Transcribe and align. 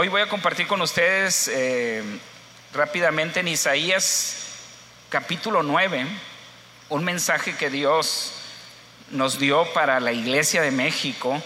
Hoy 0.00 0.06
voy 0.06 0.20
a 0.20 0.28
compartir 0.28 0.68
con 0.68 0.80
ustedes 0.80 1.50
eh, 1.52 2.04
rápidamente 2.72 3.40
en 3.40 3.48
Isaías 3.48 4.36
capítulo 5.08 5.64
9 5.64 6.06
un 6.90 7.02
mensaje 7.02 7.56
que 7.56 7.68
Dios 7.68 8.32
nos 9.10 9.40
dio 9.40 9.64
para 9.72 9.98
la 9.98 10.12
iglesia 10.12 10.62
de 10.62 10.70
México. 10.70 11.42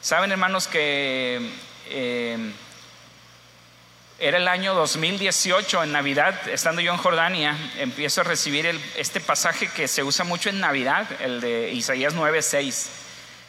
Saben 0.00 0.32
hermanos 0.32 0.66
que 0.66 1.48
eh, 1.86 2.52
era 4.18 4.38
el 4.38 4.48
año 4.48 4.74
2018 4.74 5.84
en 5.84 5.92
Navidad, 5.92 6.48
estando 6.48 6.80
yo 6.80 6.90
en 6.90 6.98
Jordania, 6.98 7.56
empiezo 7.78 8.22
a 8.22 8.24
recibir 8.24 8.66
este 8.96 9.20
pasaje 9.20 9.68
que 9.68 9.86
se 9.86 10.02
usa 10.02 10.24
mucho 10.24 10.48
en 10.48 10.58
Navidad, 10.58 11.06
el 11.20 11.40
de 11.40 11.70
Isaías 11.70 12.16
9:6. 12.16 13.03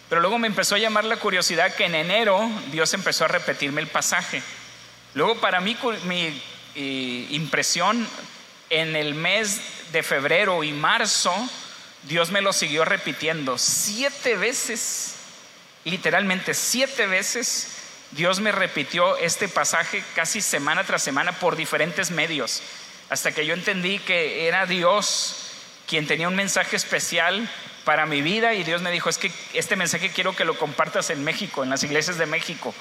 Pero 0.09 0.21
luego 0.21 0.37
me 0.37 0.47
empezó 0.47 0.75
a 0.75 0.79
llamar 0.79 1.05
la 1.05 1.17
curiosidad 1.17 1.73
que 1.73 1.85
en 1.85 1.95
enero 1.95 2.49
Dios 2.71 2.93
empezó 2.93 3.25
a 3.25 3.29
repetirme 3.29 3.81
el 3.81 3.87
pasaje. 3.87 4.41
Luego 5.13 5.39
para 5.39 5.61
mí 5.61 5.75
mi 6.05 6.41
impresión 7.31 8.07
en 8.69 8.95
el 8.95 9.15
mes 9.15 9.61
de 9.91 10.03
febrero 10.03 10.63
y 10.63 10.73
marzo, 10.73 11.33
Dios 12.03 12.31
me 12.31 12.41
lo 12.41 12.53
siguió 12.53 12.85
repitiendo 12.85 13.57
siete 13.57 14.35
veces, 14.35 15.15
literalmente 15.85 16.53
siete 16.53 17.07
veces. 17.07 17.69
Dios 18.11 18.39
me 18.39 18.51
repitió 18.51 19.17
este 19.17 19.47
pasaje 19.47 20.03
casi 20.13 20.39
semana 20.39 20.83
tras 20.83 21.01
semana 21.01 21.39
por 21.39 21.55
diferentes 21.55 22.11
medios, 22.11 22.61
hasta 23.09 23.31
que 23.31 23.45
yo 23.45 23.53
entendí 23.53 23.99
que 23.99 24.47
era 24.47 24.65
Dios 24.67 25.51
quien 25.87 26.07
tenía 26.07 26.27
un 26.27 26.35
mensaje 26.35 26.75
especial 26.75 27.49
para 27.85 28.05
mi 28.05 28.21
vida 28.21 28.53
y 28.53 28.63
Dios 28.63 28.81
me 28.81 28.91
dijo, 28.91 29.09
es 29.09 29.17
que 29.17 29.31
este 29.53 29.77
mensaje 29.77 30.09
quiero 30.09 30.35
que 30.35 30.43
lo 30.43 30.57
compartas 30.57 31.09
en 31.11 31.23
México, 31.23 31.63
en 31.63 31.69
las 31.69 31.83
iglesias 31.83 32.17
de 32.17 32.25
México, 32.25 32.73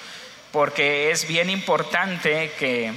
porque 0.51 1.13
es 1.13 1.29
bien 1.29 1.51
importante 1.51 2.51
que 2.59 2.93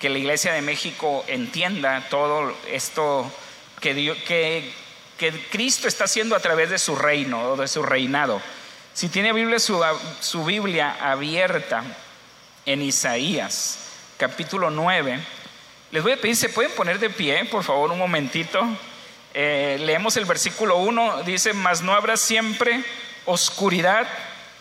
que 0.00 0.08
la 0.08 0.18
Iglesia 0.18 0.52
de 0.54 0.62
México 0.62 1.24
entienda 1.28 2.06
todo 2.08 2.56
esto 2.72 3.30
que, 3.80 3.94
que, 4.26 4.72
que 5.18 5.46
Cristo 5.50 5.86
está 5.86 6.04
haciendo 6.04 6.34
a 6.34 6.40
través 6.40 6.70
de 6.70 6.78
su 6.78 6.96
reino 6.96 7.50
o 7.50 7.56
de 7.56 7.68
su 7.68 7.82
reinado. 7.82 8.40
Si 8.94 9.10
tiene 9.10 9.34
Biblia, 9.34 9.58
su, 9.58 9.78
su 10.20 10.44
Biblia 10.44 10.96
abierta 11.00 11.84
en 12.64 12.80
Isaías, 12.80 13.78
capítulo 14.16 14.70
9, 14.70 15.20
les 15.90 16.02
voy 16.02 16.12
a 16.12 16.16
pedir, 16.16 16.36
¿se 16.36 16.48
pueden 16.48 16.72
poner 16.72 16.98
de 16.98 17.10
pie, 17.10 17.44
por 17.44 17.62
favor, 17.62 17.90
un 17.90 17.98
momentito? 17.98 18.66
Eh, 19.34 19.78
leemos 19.80 20.16
el 20.16 20.24
versículo 20.24 20.78
1, 20.78 21.22
dice, 21.22 21.52
mas 21.52 21.82
no 21.82 21.94
habrá 21.94 22.16
siempre 22.16 22.84
oscuridad 23.24 24.06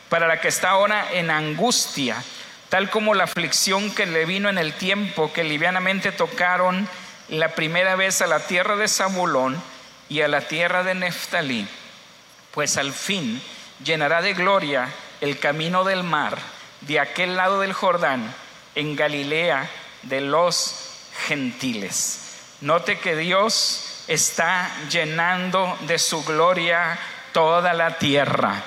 para 0.09 0.27
la 0.27 0.41
que 0.41 0.47
está 0.47 0.69
ahora 0.69 1.07
en 1.11 1.31
angustia 1.31 2.23
tal 2.69 2.89
como 2.89 3.15
la 3.15 3.23
aflicción 3.23 3.93
que 3.93 4.05
le 4.05 4.25
vino 4.25 4.47
en 4.47 4.57
el 4.57 4.73
tiempo 4.73 5.33
que 5.33 5.43
livianamente 5.43 6.11
tocaron 6.11 6.87
la 7.27 7.49
primera 7.55 7.95
vez 7.95 8.21
a 8.21 8.27
la 8.27 8.39
tierra 8.39 8.75
de 8.75 8.87
Zabulón 8.87 9.61
y 10.07 10.21
a 10.21 10.27
la 10.27 10.41
tierra 10.41 10.83
de 10.83 10.95
Neftalí, 10.95 11.67
pues 12.51 12.77
al 12.77 12.93
fin 12.93 13.41
llenará 13.83 14.21
de 14.21 14.33
gloria 14.33 14.89
el 15.21 15.39
camino 15.39 15.83
del 15.83 16.03
mar 16.03 16.37
de 16.81 16.99
aquel 16.99 17.35
lado 17.35 17.59
del 17.59 17.73
Jordán, 17.73 18.33
en 18.75 18.95
Galilea 18.95 19.69
de 20.03 20.21
los 20.21 20.91
gentiles. 21.27 22.19
Note 22.61 22.99
que 22.99 23.15
Dios 23.15 23.88
está 24.09 24.71
llenando 24.89 25.77
de 25.81 25.99
su 25.99 26.25
gloria 26.25 26.97
toda 27.31 27.73
la 27.73 27.97
tierra. 27.97 28.63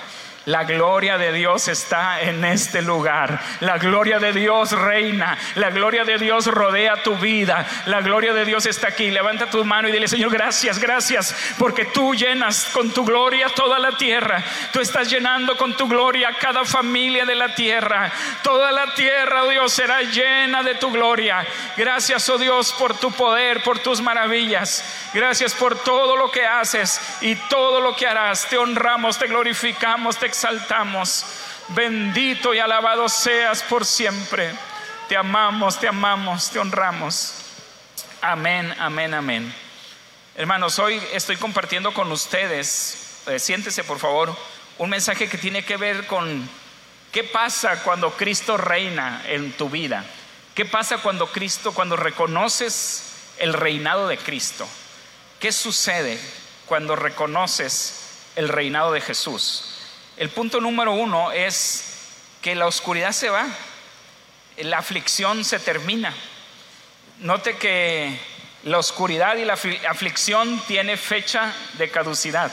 La 0.47 0.65
gloria 0.65 1.19
de 1.19 1.33
Dios 1.33 1.69
está 1.69 2.21
en 2.21 2.45
este 2.45 2.83
lugar. 2.83 3.41
La 3.61 3.79
gloria 3.79 4.19
de 4.19 4.33
Dios 4.33 4.73
reina. 4.73 5.39
La 5.55 5.71
gloria 5.71 6.05
de 6.05 6.19
Dios 6.19 6.47
rodea 6.47 7.01
tu 7.05 7.17
vida. 7.17 7.65
La 7.87 8.01
gloria 8.01 8.33
de 8.33 8.45
Dios 8.45 8.67
está 8.67 8.89
aquí. 8.89 9.13
Levanta 9.13 9.47
tu 9.47 9.65
mano 9.65 9.89
y 9.89 9.93
dile, 9.93 10.09
Señor, 10.09 10.33
gracias, 10.33 10.81
gracias, 10.81 11.55
porque 11.59 11.85
tú 11.85 12.15
llenas 12.15 12.71
con 12.73 12.91
tu 12.91 13.05
gloria 13.05 13.51
toda 13.55 13.79
la 13.79 13.97
tierra. 13.97 14.43
Tú 14.73 14.81
estás 14.81 15.09
llenando 15.09 15.57
con 15.57 15.77
tu 15.77 15.87
gloria 15.87 16.37
cada 16.41 16.65
familia 16.65 17.25
de 17.25 17.37
la 17.37 17.55
tierra. 17.55 18.11
Toda 18.43 18.73
la 18.73 18.95
tierra, 18.95 19.45
Será 19.69 20.03
llena 20.03 20.63
de 20.63 20.75
tu 20.75 20.91
gloria. 20.91 21.47
Gracias, 21.77 22.29
oh 22.29 22.39
Dios, 22.39 22.73
por 22.73 22.97
tu 22.99 23.13
poder, 23.13 23.63
por 23.63 23.79
tus 23.79 24.01
maravillas. 24.01 24.85
Gracias 25.15 25.55
por 25.55 25.79
todo 25.79 26.17
lo 26.17 26.31
que 26.31 26.47
haces 26.47 27.01
y 27.21 27.35
todo 27.37 27.81
lo 27.81 27.95
que 27.97 28.07
harás. 28.07 28.49
Te 28.49 28.59
honramos, 28.59 29.19
te 29.19 29.27
glorificamos, 29.27 30.17
te 30.17 30.27
exaltamos. 30.27 31.25
Bendito 31.69 32.55
y 32.55 32.59
alabado 32.59 33.09
seas 33.09 33.63
por 33.63 33.85
siempre. 33.87 34.53
Te 35.09 35.17
amamos, 35.17 35.79
te 35.79 35.89
amamos, 35.89 36.51
te 36.51 36.59
honramos. 36.59 37.35
Amén, 38.21 38.75
amén, 38.79 39.15
amén. 39.15 39.55
Hermanos, 40.35 40.79
hoy 40.79 41.03
estoy 41.13 41.37
compartiendo 41.37 41.93
con 41.93 42.11
ustedes, 42.11 43.21
eh, 43.27 43.39
siéntese 43.39 43.85
por 43.85 43.99
favor, 43.99 44.35
un 44.79 44.89
mensaje 44.89 45.29
que 45.29 45.37
tiene 45.37 45.65
que 45.65 45.77
ver 45.77 46.07
con 46.07 46.49
qué 47.13 47.23
pasa 47.23 47.83
cuando 47.83 48.17
Cristo 48.17 48.57
reina 48.57 49.23
en 49.27 49.53
tu 49.53 49.71
vida. 49.71 50.05
¿Qué 50.55 50.65
pasa 50.65 50.99
cuando 50.99 51.31
Cristo, 51.31 51.73
cuando 51.73 51.97
reconoces 51.97 53.05
el 53.39 53.53
reinado 53.53 54.09
de 54.09 54.19
Cristo? 54.19 54.67
¿Qué 55.39 55.53
sucede 55.53 56.19
cuando 56.67 56.97
reconoces 56.97 58.25
el 58.37 58.49
reinado 58.49 58.93
de 58.93 59.01
Jesús? 59.01 59.79
El 60.17 60.31
punto 60.31 60.61
número 60.61 60.93
uno 60.93 61.33
es 61.33 61.85
que 62.43 62.55
la 62.55 62.67
oscuridad 62.67 63.13
se 63.13 63.31
va, 63.31 63.47
la 64.59 64.79
aflicción 64.79 65.45
se 65.45 65.59
termina. 65.59 66.15
Note 67.21 67.57
que 67.57 68.19
la 68.65 68.79
oscuridad 68.79 69.37
y 69.37 69.45
la 69.45 69.55
aflicción 69.55 70.61
tiene 70.67 70.97
fecha 70.97 71.53
de 71.75 71.91
caducidad. 71.91 72.53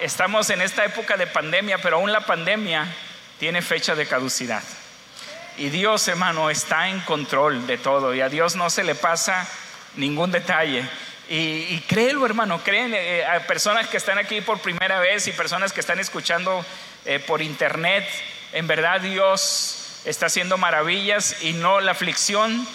Estamos 0.00 0.50
en 0.50 0.60
esta 0.62 0.84
época 0.84 1.16
de 1.16 1.26
pandemia, 1.26 1.78
pero 1.78 1.96
aún 1.96 2.12
la 2.12 2.20
pandemia 2.20 2.86
tiene 3.38 3.62
fecha 3.62 3.94
de 3.94 4.06
caducidad. 4.06 4.62
Y 5.56 5.70
Dios, 5.70 6.06
hermano, 6.08 6.50
está 6.50 6.88
en 6.88 7.00
control 7.00 7.66
de 7.66 7.78
todo 7.78 8.14
y 8.14 8.20
a 8.20 8.28
Dios 8.28 8.54
no 8.54 8.70
se 8.70 8.84
le 8.84 8.94
pasa 8.94 9.46
ningún 9.96 10.30
detalle. 10.30 10.88
Y, 11.30 11.80
créelo, 11.80 12.24
hermano, 12.24 12.62
creen 12.62 12.94
eh, 12.94 13.26
a 13.26 13.40
personas 13.40 13.86
que 13.88 13.98
están 13.98 14.16
aquí 14.16 14.40
por 14.40 14.60
primera 14.60 14.98
vez 14.98 15.26
y 15.26 15.32
personas 15.32 15.72
que 15.72 15.80
están 15.80 15.98
escuchando 15.98 16.64
eh, 17.04 17.18
por 17.18 17.42
internet. 17.42 18.08
En 18.52 18.66
verdad 18.66 19.00
Dios 19.00 20.00
está 20.04 20.26
haciendo 20.26 20.56
maravillas 20.56 21.42
y 21.42 21.52
no 21.52 21.80
la 21.80 21.92
aflicción 21.92 22.66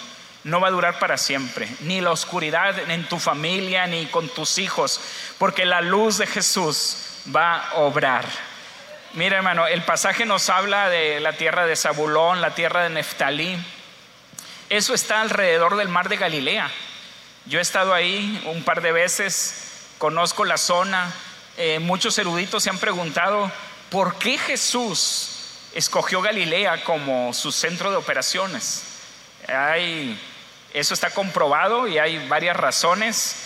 no 0.44 0.60
va 0.60 0.68
a 0.68 0.72
durar 0.72 0.98
para 0.98 1.16
siempre, 1.16 1.66
ni 1.80 2.00
la 2.00 2.12
oscuridad 2.12 2.90
en 2.90 3.08
tu 3.08 3.18
familia, 3.18 3.86
ni 3.86 4.06
con 4.06 4.28
tus 4.28 4.58
hijos, 4.58 5.00
porque 5.38 5.64
la 5.64 5.80
luz 5.80 6.18
de 6.18 6.26
Jesús 6.26 6.98
va 7.34 7.56
a 7.56 7.74
obrar. 7.76 8.26
Mira, 9.14 9.36
hermano, 9.36 9.68
el 9.68 9.82
pasaje 9.82 10.26
nos 10.26 10.50
habla 10.50 10.88
de 10.88 11.20
la 11.20 11.34
tierra 11.34 11.66
de 11.66 11.76
Zabulón, 11.76 12.40
la 12.40 12.56
tierra 12.56 12.82
de 12.82 12.90
Neftalí. 12.90 13.56
Eso 14.68 14.92
está 14.92 15.20
alrededor 15.20 15.76
del 15.76 15.88
mar 15.88 16.08
de 16.08 16.16
Galilea. 16.16 16.68
Yo 17.46 17.60
he 17.60 17.62
estado 17.62 17.94
ahí 17.94 18.42
un 18.46 18.64
par 18.64 18.80
de 18.80 18.90
veces, 18.90 19.86
conozco 19.98 20.44
la 20.44 20.56
zona. 20.56 21.12
Eh, 21.56 21.78
muchos 21.78 22.18
eruditos 22.18 22.64
se 22.64 22.70
han 22.70 22.78
preguntado 22.78 23.52
por 23.88 24.18
qué 24.18 24.36
Jesús 24.36 25.30
escogió 25.76 26.20
Galilea 26.20 26.82
como 26.82 27.32
su 27.32 27.52
centro 27.52 27.92
de 27.92 27.96
operaciones. 27.96 28.82
Hay, 29.46 30.20
eso 30.72 30.92
está 30.92 31.10
comprobado 31.10 31.86
y 31.86 31.98
hay 31.98 32.26
varias 32.26 32.56
razones, 32.56 33.36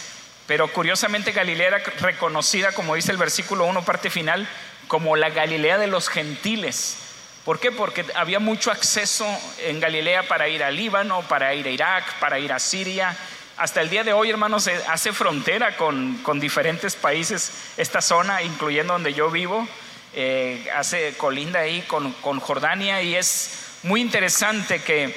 pero 0.47 0.73
curiosamente 0.73 1.33
Galilea 1.33 1.69
era 1.69 1.79
reconocida, 2.01 2.73
como 2.73 2.95
dice 2.95 3.13
el 3.13 3.19
versículo 3.19 3.67
1, 3.67 3.85
parte 3.85 4.09
final, 4.09 4.49
como 4.89 5.17
la 5.17 5.31
Galilea 5.31 5.79
de 5.79 5.87
los 5.87 6.09
gentiles. 6.09 6.99
¿Por 7.45 7.61
qué? 7.61 7.71
Porque 7.71 8.05
había 8.15 8.41
mucho 8.41 8.71
acceso 8.71 9.27
en 9.61 9.81
Galilea 9.81 10.25
para 10.25 10.49
ir 10.49 10.65
al 10.65 10.77
Líbano, 10.77 11.23
para 11.23 11.55
ir 11.55 11.67
a 11.67 11.71
Irak, 11.71 12.19
para 12.19 12.39
ir 12.39 12.53
a 12.53 12.59
Siria 12.59 13.17
hasta 13.59 13.81
el 13.81 13.91
día 13.91 14.05
de 14.05 14.13
hoy, 14.13 14.31
hermanos, 14.31 14.71
hace 14.87 15.13
frontera 15.13 15.77
con, 15.77 16.23
diferentes 16.39 16.95
países 16.95 17.51
esta 17.77 18.01
zona, 18.01 18.41
incluyendo 18.43 18.93
donde 18.93 19.15
yo 19.15 19.33
vivo. 19.33 19.67
Eh, 20.15 20.65
hace 20.77 21.15
colinda 21.17 21.61
ahí 21.61 21.83
con, 21.83 22.13
Jordania 22.39 23.03
y 23.03 23.17
es 23.17 23.79
muy 23.83 24.01
interesante 24.01 24.81
que 24.81 25.13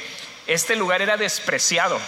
este 0.47 0.75
lugar 0.75 1.03
era 1.03 1.17
despreciado, 1.17 1.99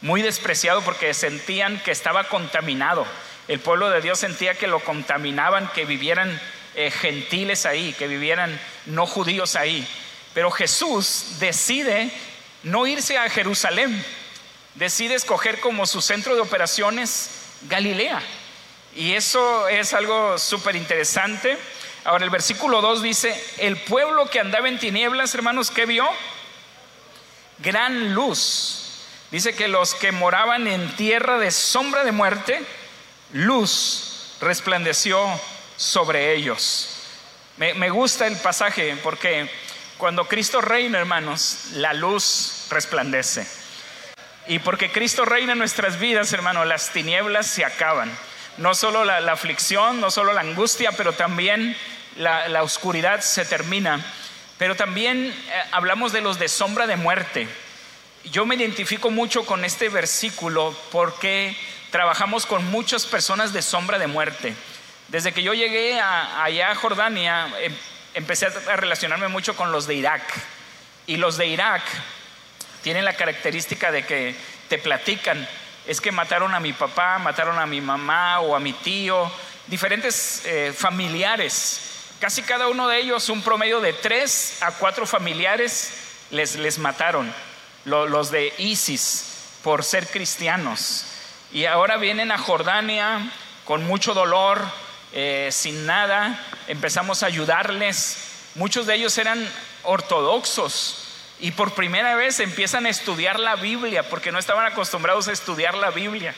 muy 0.00 0.22
despreciado 0.22 0.80
porque 0.82 1.12
sentían 1.12 1.80
que 1.80 1.90
estaba 1.90 2.28
contaminado. 2.28 3.04
El 3.48 3.58
pueblo 3.58 3.90
de 3.90 4.00
Dios 4.00 4.20
sentía 4.20 4.54
que 4.54 4.68
lo 4.68 4.78
contaminaban, 4.78 5.68
que 5.74 5.86
vivieran 5.86 6.40
eh, 6.74 6.90
gentiles 6.90 7.66
ahí, 7.66 7.92
que 7.92 8.06
vivieran 8.06 8.58
no 8.86 9.06
judíos 9.06 9.56
ahí. 9.56 9.86
Pero 10.34 10.50
Jesús 10.50 11.36
decide 11.40 12.10
no 12.62 12.86
irse 12.86 13.18
a 13.18 13.28
Jerusalén, 13.30 14.04
decide 14.74 15.14
escoger 15.14 15.60
como 15.60 15.86
su 15.86 16.00
centro 16.00 16.34
de 16.34 16.40
operaciones 16.40 17.30
Galilea. 17.62 18.22
Y 18.94 19.14
eso 19.14 19.68
es 19.68 19.92
algo 19.94 20.38
súper 20.38 20.76
interesante. 20.76 21.58
Ahora 22.04 22.24
el 22.24 22.30
versículo 22.30 22.80
2 22.80 23.02
dice, 23.02 23.44
el 23.58 23.76
pueblo 23.76 24.28
que 24.30 24.40
andaba 24.40 24.68
en 24.68 24.78
tinieblas, 24.78 25.34
hermanos, 25.34 25.70
¿qué 25.70 25.86
vio? 25.86 26.08
Gran 27.58 28.14
luz. 28.14 29.04
Dice 29.30 29.54
que 29.54 29.68
los 29.68 29.94
que 29.94 30.10
moraban 30.10 30.66
en 30.66 30.96
tierra 30.96 31.38
de 31.38 31.50
sombra 31.50 32.04
de 32.04 32.12
muerte, 32.12 32.62
luz 33.32 34.36
resplandeció 34.40 35.18
sobre 35.78 36.34
ellos. 36.34 36.96
Me, 37.56 37.90
gusta 37.90 38.26
el 38.26 38.36
pasaje 38.36 38.96
porque 39.02 39.50
cuando 39.96 40.28
Cristo 40.28 40.60
reina, 40.60 40.98
hermanos, 40.98 41.70
la 41.72 41.94
luz 41.94 42.66
resplandece. 42.70 43.46
Y 44.46 44.58
porque 44.58 44.92
Cristo 44.92 45.24
reina 45.24 45.52
en 45.52 45.58
nuestras 45.58 45.98
vidas, 45.98 46.32
hermanos, 46.32 46.66
las 46.66 46.90
tinieblas 46.90 47.46
se 47.46 47.64
acaban. 47.64 48.16
No 48.58 48.74
solo 48.74 49.04
la, 49.04 49.18
aflicción, 49.32 50.00
no 50.00 50.10
solo 50.10 50.32
la 50.32 50.42
angustia, 50.42 50.92
pero 50.92 51.12
también 51.14 51.76
la, 52.16 52.62
oscuridad 52.62 53.20
se 53.20 53.44
termina. 53.44 54.04
Pero 54.56 54.74
también 54.74 55.26
eh, 55.26 55.62
hablamos 55.70 56.12
de 56.12 56.20
los 56.20 56.38
de 56.38 56.48
sombra 56.48 56.86
de 56.86 56.96
muerte. 56.96 57.48
Yo 58.24 58.46
me 58.46 58.56
identifico 58.56 59.10
mucho 59.10 59.46
con 59.46 59.64
este 59.64 59.88
versículo 59.88 60.76
porque 60.90 61.56
trabajamos 61.90 62.46
con 62.46 62.64
muchas 62.70 63.06
personas 63.06 63.52
de 63.52 63.62
sombra 63.62 63.98
de 63.98 64.06
muerte. 64.08 64.54
Desde 65.08 65.32
que 65.32 65.42
yo 65.42 65.54
llegué 65.54 65.98
allá 65.98 66.70
a 66.70 66.74
Jordania, 66.74 67.48
em, 67.60 67.74
empecé 68.12 68.46
a 68.46 68.76
relacionarme 68.76 69.28
mucho 69.28 69.56
con 69.56 69.72
los 69.72 69.86
de 69.86 69.94
Irak. 69.94 70.22
Y 71.06 71.16
los 71.16 71.38
de 71.38 71.46
Irak 71.46 71.82
tienen 72.82 73.06
la 73.06 73.14
característica 73.14 73.90
de 73.90 74.04
que 74.04 74.34
te 74.68 74.76
platican, 74.76 75.48
es 75.86 76.02
que 76.02 76.12
mataron 76.12 76.54
a 76.54 76.60
mi 76.60 76.74
papá, 76.74 77.18
mataron 77.18 77.58
a 77.58 77.64
mi 77.64 77.80
mamá 77.80 78.40
o 78.40 78.54
a 78.54 78.60
mi 78.60 78.74
tío, 78.74 79.30
diferentes 79.66 80.42
eh, 80.44 80.74
familiares. 80.76 81.80
Casi 82.20 82.42
cada 82.42 82.68
uno 82.68 82.86
de 82.88 82.98
ellos, 82.98 83.30
un 83.30 83.40
promedio 83.40 83.80
de 83.80 83.94
tres 83.94 84.58
a 84.62 84.72
cuatro 84.72 85.06
familiares, 85.06 85.92
les, 86.30 86.56
les 86.56 86.78
mataron, 86.78 87.32
los 87.86 88.30
de 88.30 88.52
ISIS, 88.58 89.24
por 89.62 89.82
ser 89.82 90.06
cristianos. 90.08 91.06
Y 91.50 91.64
ahora 91.64 91.96
vienen 91.96 92.30
a 92.30 92.36
Jordania 92.36 93.32
con 93.64 93.84
mucho 93.84 94.12
dolor, 94.12 94.60
eh, 95.12 95.48
sin 95.52 95.86
nada, 95.86 96.38
empezamos 96.66 97.22
a 97.22 97.26
ayudarles. 97.26 98.18
Muchos 98.54 98.86
de 98.86 98.94
ellos 98.94 99.16
eran 99.18 99.48
ortodoxos, 99.82 101.08
y 101.40 101.52
por 101.52 101.74
primera 101.74 102.14
vez 102.16 102.40
empiezan 102.40 102.86
a 102.86 102.90
estudiar 102.90 103.38
la 103.38 103.56
Biblia 103.56 104.08
porque 104.08 104.32
no 104.32 104.38
estaban 104.38 104.66
acostumbrados 104.66 105.28
a 105.28 105.32
estudiar 105.32 105.74
la 105.74 105.90
Biblia. 105.90 106.34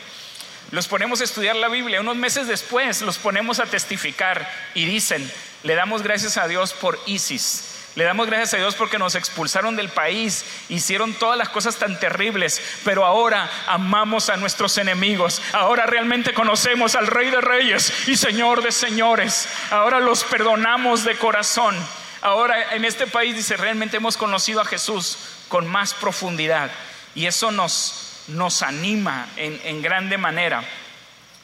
Los 0.69 0.87
ponemos 0.87 1.21
a 1.21 1.23
estudiar 1.23 1.55
la 1.55 1.67
Biblia. 1.67 2.01
Unos 2.01 2.15
meses 2.15 2.47
después 2.47 3.01
los 3.01 3.17
ponemos 3.17 3.59
a 3.59 3.65
testificar 3.65 4.47
y 4.73 4.85
dicen, 4.85 5.29
le 5.63 5.75
damos 5.75 6.03
gracias 6.03 6.37
a 6.37 6.47
Dios 6.47 6.73
por 6.73 6.99
ISIS. 7.07 7.70
Le 7.95 8.05
damos 8.05 8.27
gracias 8.27 8.53
a 8.53 8.57
Dios 8.57 8.75
porque 8.75 8.97
nos 8.97 9.15
expulsaron 9.15 9.75
del 9.75 9.89
país, 9.89 10.45
hicieron 10.69 11.13
todas 11.13 11.37
las 11.37 11.49
cosas 11.49 11.75
tan 11.75 11.99
terribles, 11.99 12.61
pero 12.85 13.05
ahora 13.05 13.49
amamos 13.67 14.29
a 14.29 14.37
nuestros 14.37 14.77
enemigos. 14.77 15.41
Ahora 15.51 15.85
realmente 15.85 16.33
conocemos 16.33 16.95
al 16.95 17.07
Rey 17.07 17.29
de 17.29 17.41
Reyes 17.41 18.07
y 18.07 18.15
Señor 18.15 18.63
de 18.63 18.71
Señores. 18.71 19.49
Ahora 19.71 19.99
los 19.99 20.23
perdonamos 20.23 21.03
de 21.03 21.17
corazón. 21.17 21.75
Ahora 22.21 22.75
en 22.75 22.85
este 22.85 23.07
país 23.07 23.35
dice, 23.35 23.57
realmente 23.57 23.97
hemos 23.97 24.15
conocido 24.15 24.61
a 24.61 24.65
Jesús 24.65 25.17
con 25.49 25.67
más 25.67 25.93
profundidad 25.93 26.71
y 27.13 27.25
eso 27.25 27.51
nos, 27.51 28.23
nos 28.27 28.61
anima 28.61 29.27
en, 29.35 29.59
en 29.65 29.81
grande 29.81 30.17
manera. 30.17 30.63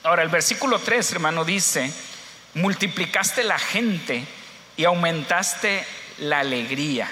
Ahora 0.04 0.24
el 0.24 0.30
versículo 0.30 0.80
3, 0.80 1.12
hermano, 1.12 1.44
dice, 1.44 1.92
multiplicaste 2.54 3.44
la 3.44 3.60
gente 3.60 4.26
y 4.78 4.86
aumentaste 4.86 5.86
la 6.19 6.40
alegría. 6.40 7.10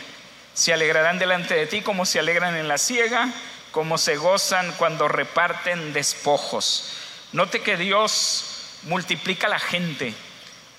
Se 0.54 0.74
alegrarán 0.74 1.20
delante 1.20 1.54
de 1.54 1.68
ti 1.68 1.82
como 1.82 2.06
se 2.06 2.20
alegran 2.20 2.56
en 2.56 2.68
la 2.68 2.78
siega, 2.78 3.30
como 3.72 3.98
se 3.98 4.16
gozan 4.16 4.72
cuando 4.78 5.08
reparten 5.08 5.94
despojos. 5.94 6.94
Note 7.34 7.62
que 7.62 7.76
Dios 7.76 8.46
multiplica 8.84 9.48
la 9.48 9.60
gente. 9.60 10.14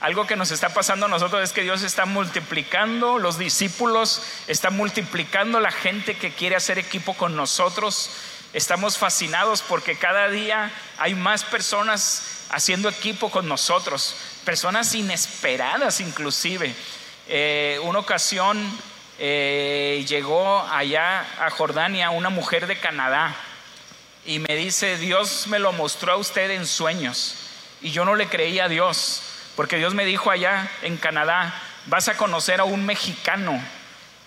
Algo 0.00 0.26
que 0.26 0.36
nos 0.36 0.50
está 0.50 0.70
pasando 0.70 1.06
a 1.06 1.08
nosotros 1.08 1.42
es 1.42 1.52
que 1.52 1.62
Dios 1.62 1.82
está 1.82 2.04
multiplicando, 2.04 3.18
los 3.18 3.38
discípulos 3.38 4.22
está 4.46 4.70
multiplicando 4.70 5.58
la 5.58 5.70
gente 5.70 6.16
que 6.16 6.32
quiere 6.32 6.56
hacer 6.56 6.78
equipo 6.78 7.14
con 7.14 7.34
nosotros. 7.34 8.10
Estamos 8.52 8.98
fascinados 8.98 9.62
porque 9.62 9.96
cada 9.96 10.28
día 10.28 10.70
hay 10.98 11.14
más 11.14 11.44
personas 11.44 12.46
haciendo 12.50 12.88
equipo 12.88 13.30
con 13.30 13.48
nosotros, 13.48 14.16
personas 14.44 14.94
inesperadas 14.94 16.00
inclusive. 16.00 16.74
Eh, 17.28 17.80
una 17.82 17.98
ocasión 17.98 18.58
eh, 19.18 20.04
llegó 20.08 20.60
allá 20.60 21.26
a 21.40 21.50
Jordania 21.50 22.10
una 22.10 22.30
mujer 22.30 22.66
de 22.66 22.78
Canadá 22.78 23.34
y 24.24 24.38
me 24.38 24.54
dice, 24.54 24.96
Dios 24.98 25.46
me 25.48 25.58
lo 25.58 25.72
mostró 25.72 26.12
a 26.12 26.16
usted 26.16 26.50
en 26.50 26.66
sueños 26.66 27.36
y 27.80 27.90
yo 27.90 28.04
no 28.04 28.14
le 28.14 28.28
creía 28.28 28.64
a 28.64 28.68
Dios. 28.68 29.22
Porque 29.56 29.78
Dios 29.78 29.94
me 29.94 30.04
dijo 30.04 30.30
allá 30.30 30.70
en 30.82 30.98
Canadá, 30.98 31.54
vas 31.86 32.08
a 32.08 32.16
conocer 32.16 32.60
a 32.60 32.64
un 32.64 32.84
mexicano 32.84 33.58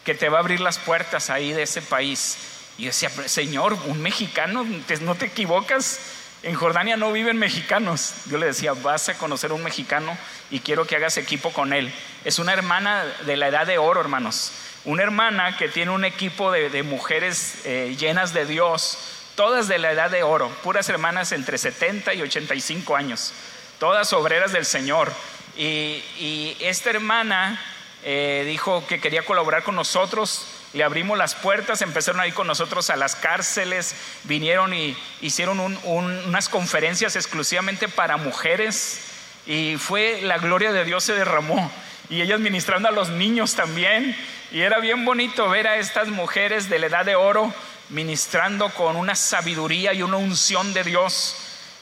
que 0.04 0.16
te 0.16 0.28
va 0.28 0.38
a 0.38 0.42
abrir 0.42 0.60
las 0.60 0.80
puertas 0.80 1.30
ahí 1.30 1.54
de 1.54 1.64
ese 1.64 1.82
país. 1.82 2.38
Y 2.78 2.84
yo 2.84 2.88
decía, 2.88 3.12
Señor, 3.28 3.74
un 3.86 4.02
mexicano, 4.02 4.66
no 5.02 5.16
te 5.16 5.26
equivocas. 5.28 6.00
En 6.44 6.56
Jordania 6.56 6.98
no 6.98 7.12
viven 7.12 7.38
mexicanos. 7.38 8.14
Yo 8.28 8.38
le 8.38 8.48
decía, 8.48 8.74
vas 8.74 9.10
a 9.10 9.18
conocer 9.18 9.52
un 9.52 9.64
mexicano 9.64 10.18
y 10.50 10.60
quiero 10.60 10.86
que 10.86 10.96
hagas 10.96 11.18
equipo 11.18 11.52
con 11.52 11.74
él. 11.74 11.94
Es 12.24 12.40
una 12.40 12.54
hermana 12.54 13.06
de 13.26 13.38
la 13.38 13.48
edad 13.48 13.68
de 13.68 13.78
oro, 13.78 14.00
hermanos. 14.00 14.52
Una 14.86 15.04
hermana 15.04 15.58
que 15.58 15.68
tiene 15.68 15.92
un 15.92 16.06
equipo 16.06 16.52
de, 16.52 16.84
mujeres 16.84 17.66
eh, 17.66 17.96
llenas 18.00 18.34
de 18.34 18.46
Dios, 18.46 18.98
todas 19.36 19.68
de 19.68 19.78
la 19.78 19.92
edad 19.92 20.10
de 20.10 20.24
oro, 20.24 20.50
puras 20.64 20.88
hermanas 20.88 21.34
entre 21.34 21.58
70 21.58 22.14
y 22.14 22.22
85 22.22 22.96
años 22.96 23.34
todas 23.80 24.14
obreras 24.14 24.52
del 24.52 24.66
Señor. 24.66 25.12
Y, 25.58 26.56
esta 26.60 26.92
hermana 26.92 27.60
eh, 28.04 28.44
dijo 28.46 28.86
que 28.88 29.00
quería 29.00 29.24
colaborar 29.24 29.64
con 29.64 29.76
nosotros, 29.76 30.46
le 30.74 30.84
abrimos 30.84 31.18
las 31.18 31.36
puertas, 31.36 31.82
empezaron 31.82 32.22
a 32.22 32.28
ir 32.28 32.34
con 32.34 32.48
nosotros 32.48 32.90
a 32.90 32.96
las 32.96 33.16
cárceles, 33.16 33.96
vinieron 34.24 34.74
y 34.74 34.96
hicieron 35.22 35.60
unas 35.84 36.50
conferencias 36.50 37.16
exclusivamente 37.16 37.88
para 37.88 38.18
mujeres 38.18 39.00
y 39.48 39.78
fue 39.78 40.22
la 40.22 40.38
gloria 40.38 40.72
de 40.72 40.86
Dios 40.86 41.04
se 41.04 41.16
derramó. 41.16 41.72
Y 42.10 42.22
ellas 42.22 42.40
ministrando 42.40 42.88
a 42.88 42.92
los 42.92 43.10
niños 43.10 43.56
también. 43.56 44.16
Y 44.52 44.62
era 44.62 44.80
bien 44.80 45.06
bonito 45.06 45.50
ver 45.50 45.68
a 45.68 45.78
estas 45.78 46.08
mujeres 46.08 46.70
de 46.70 46.80
la 46.80 46.88
edad 46.88 47.06
de 47.06 47.16
oro 47.16 47.54
ministrando 47.90 48.70
con 48.70 48.96
una 48.96 49.16
sabiduría 49.16 49.94
y 49.94 50.04
una 50.04 50.18
unción 50.18 50.74
de 50.74 50.84
Dios. 50.84 51.36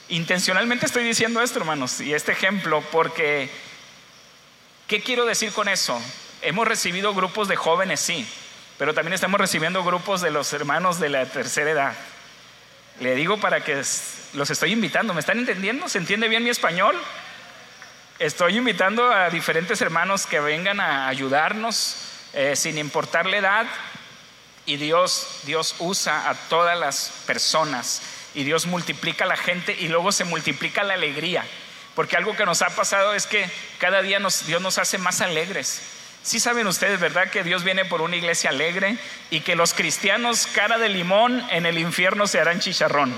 Intencionalmente 0.08 0.86
estoy 0.86 1.04
diciendo 1.04 1.42
esto, 1.42 1.58
hermanos, 1.58 2.00
y 2.00 2.14
este 2.14 2.32
ejemplo, 2.32 2.82
porque 2.90 3.50
¿qué 4.86 5.02
quiero 5.02 5.26
decir 5.26 5.52
con 5.52 5.68
eso? 5.68 6.00
Hemos 6.40 6.66
recibido 6.66 7.14
grupos 7.14 7.48
de 7.48 7.56
jóvenes, 7.56 8.00
sí, 8.00 8.26
pero 8.78 8.94
también 8.94 9.12
estamos 9.12 9.40
recibiendo 9.40 9.82
grupos 9.82 10.20
de 10.20 10.30
los 10.30 10.52
hermanos 10.52 11.00
de 11.00 11.08
la 11.08 11.26
tercera 11.26 11.70
edad. 11.70 11.92
Le 13.00 13.14
digo 13.16 13.38
para 13.38 13.62
que 13.62 13.82
los 14.32 14.50
estoy 14.50 14.72
invitando, 14.72 15.12
¿me 15.14 15.20
están 15.20 15.38
entendiendo? 15.38 15.88
¿Se 15.88 15.98
entiende 15.98 16.28
bien 16.28 16.44
mi 16.44 16.50
español? 16.50 16.96
Estoy 18.18 18.56
invitando 18.56 19.10
a 19.12 19.30
diferentes 19.30 19.80
hermanos 19.80 20.26
que 20.26 20.40
vengan 20.40 20.80
a 20.80 21.08
ayudarnos 21.08 21.96
eh, 22.32 22.56
sin 22.56 22.78
importar 22.78 23.26
la 23.26 23.36
edad 23.36 23.66
y 24.66 24.76
Dios, 24.76 25.40
Dios 25.44 25.74
usa 25.78 26.28
a 26.28 26.34
todas 26.34 26.78
las 26.78 27.12
personas 27.26 28.02
y 28.34 28.44
Dios 28.44 28.66
multiplica 28.66 29.24
la 29.24 29.36
gente 29.36 29.76
y 29.78 29.88
luego 29.88 30.12
se 30.12 30.24
multiplica 30.24 30.82
la 30.84 30.94
alegría. 30.94 31.44
Porque 31.94 32.16
algo 32.16 32.36
que 32.36 32.44
nos 32.44 32.62
ha 32.62 32.70
pasado 32.70 33.14
es 33.14 33.26
que 33.26 33.50
cada 33.78 34.02
día 34.02 34.20
Dios 34.46 34.62
nos 34.62 34.78
hace 34.78 34.98
más 34.98 35.20
alegres. 35.20 35.80
Sí 36.22 36.40
saben 36.40 36.66
ustedes, 36.66 37.00
¿verdad? 37.00 37.30
Que 37.30 37.42
Dios 37.42 37.64
viene 37.64 37.84
por 37.84 38.02
una 38.02 38.16
iglesia 38.16 38.50
alegre 38.50 38.96
y 39.30 39.40
que 39.40 39.56
los 39.56 39.72
cristianos 39.72 40.46
cara 40.46 40.78
de 40.78 40.88
limón 40.88 41.42
en 41.50 41.64
el 41.64 41.78
infierno 41.78 42.26
se 42.26 42.40
harán 42.40 42.60
chicharrón. 42.60 43.14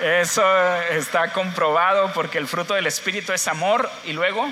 Eso 0.00 0.44
está 0.90 1.32
comprobado 1.32 2.12
porque 2.12 2.38
el 2.38 2.46
fruto 2.46 2.74
del 2.74 2.86
Espíritu 2.86 3.32
es 3.32 3.48
amor 3.48 3.90
y 4.04 4.12
luego 4.12 4.48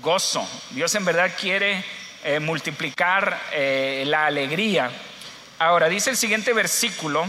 gozo. 0.00 0.48
Dios 0.70 0.94
en 0.94 1.04
verdad 1.04 1.32
quiere 1.38 1.84
eh, 2.22 2.38
multiplicar 2.38 3.40
eh, 3.50 4.04
la 4.06 4.26
alegría. 4.26 4.90
Ahora, 5.58 5.88
dice 5.88 6.10
el 6.10 6.16
siguiente 6.16 6.52
versículo, 6.52 7.26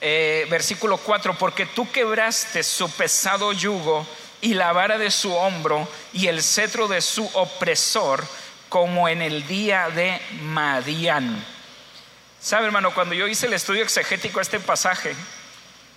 eh, 0.00 0.46
versículo 0.48 0.98
4, 0.98 1.36
porque 1.36 1.66
tú 1.66 1.90
quebraste 1.90 2.62
su 2.62 2.88
pesado 2.90 3.52
yugo 3.52 4.06
y 4.46 4.54
la 4.54 4.72
vara 4.72 4.96
de 4.96 5.10
su 5.10 5.34
hombro 5.34 5.88
y 6.12 6.28
el 6.28 6.40
cetro 6.40 6.86
de 6.86 7.00
su 7.00 7.28
opresor, 7.34 8.24
como 8.68 9.08
en 9.08 9.20
el 9.20 9.44
día 9.48 9.90
de 9.90 10.22
Madián. 10.40 11.44
¿Sabe, 12.40 12.66
hermano? 12.66 12.94
Cuando 12.94 13.16
yo 13.16 13.26
hice 13.26 13.46
el 13.46 13.54
estudio 13.54 13.82
exegético 13.82 14.38
a 14.38 14.42
este 14.42 14.60
pasaje, 14.60 15.16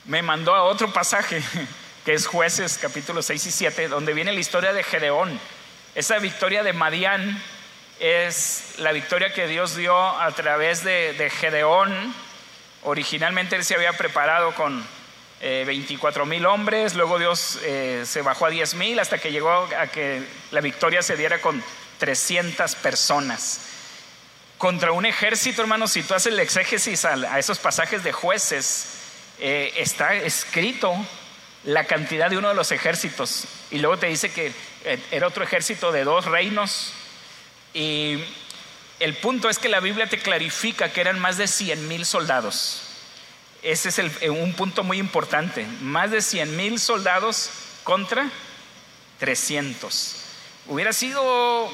me 0.05 0.23
mandó 0.23 0.55
a 0.55 0.63
otro 0.63 0.91
pasaje, 0.91 1.43
que 2.05 2.13
es 2.13 2.25
Jueces 2.25 2.79
capítulo 2.81 3.21
6 3.21 3.45
y 3.45 3.51
7, 3.51 3.87
donde 3.87 4.15
viene 4.15 4.33
la 4.33 4.39
historia 4.39 4.73
de 4.73 4.81
Gedeón. 4.81 5.39
Esa 5.93 6.17
victoria 6.17 6.63
de 6.63 6.73
Madián 6.73 7.39
es 7.99 8.73
la 8.79 8.91
victoria 8.93 9.31
que 9.31 9.45
Dios 9.45 9.75
dio 9.75 9.95
a 9.95 10.31
través 10.31 10.83
de, 10.83 11.31
Gedeón. 11.39 12.15
Originalmente 12.81 13.57
él 13.57 13.63
se 13.63 13.75
había 13.75 13.93
preparado 13.93 14.55
con 14.55 14.83
24 15.39 16.23
eh, 16.23 16.25
mil 16.25 16.45
hombres, 16.45 16.95
luego 16.95 17.17
Dios 17.17 17.59
eh, 17.63 18.03
se 18.05 18.21
bajó 18.21 18.45
a 18.45 18.49
10 18.49 18.75
mil 18.75 18.99
hasta 18.99 19.17
que 19.17 19.31
llegó 19.31 19.51
a 19.51 19.87
que 19.87 20.23
la 20.51 20.61
victoria 20.61 21.01
se 21.01 21.15
diera 21.15 21.39
con 21.39 21.63
300 21.97 22.75
personas. 22.75 23.61
Contra 24.57 24.91
un 24.91 25.05
ejército, 25.05 25.61
hermanos, 25.61 25.91
si 25.91 26.03
tú 26.03 26.13
haces 26.13 26.33
el 26.33 26.39
exégesis 26.39 27.05
a, 27.05 27.39
esos 27.39 27.59
pasajes 27.59 28.03
de 28.03 28.11
jueces, 28.11 28.87
eh, 29.39 29.73
está 29.77 30.15
escrito 30.15 30.93
la 31.63 31.85
cantidad 31.85 32.29
de 32.29 32.37
uno 32.37 32.49
de 32.49 32.55
los 32.55 32.71
ejércitos. 32.73 33.45
Y 33.71 33.79
luego 33.79 33.97
te 33.97 34.07
dice 34.07 34.31
que 34.31 34.51
era 35.11 35.27
otro 35.27 35.43
ejército 35.43 35.93
de 35.93 36.03
dos 36.03 36.25
reinos, 36.25 36.93
y 37.73 38.21
el 38.99 39.13
punto 39.15 39.49
es 39.49 39.59
que 39.59 39.69
la 39.69 39.79
Biblia 39.79 40.07
te 40.07 40.19
clarifica 40.19 40.91
que 40.91 41.01
eran 41.01 41.19
más 41.19 41.37
de 41.37 41.47
100 41.47 41.87
mil 41.87 42.05
soldados. 42.05 42.88
Ese 43.61 43.89
es 43.89 43.99
eh, 43.99 44.29
un 44.29 44.53
punto 44.53 44.83
muy 44.83 44.97
importante. 44.97 45.65
Más 45.81 46.11
de 46.11 46.21
100 46.21 46.55
mil 46.55 46.79
soldados 46.79 47.49
contra 47.83 48.29
300. 49.19 50.15
Hubiera 50.67 50.93
sido 50.93 51.69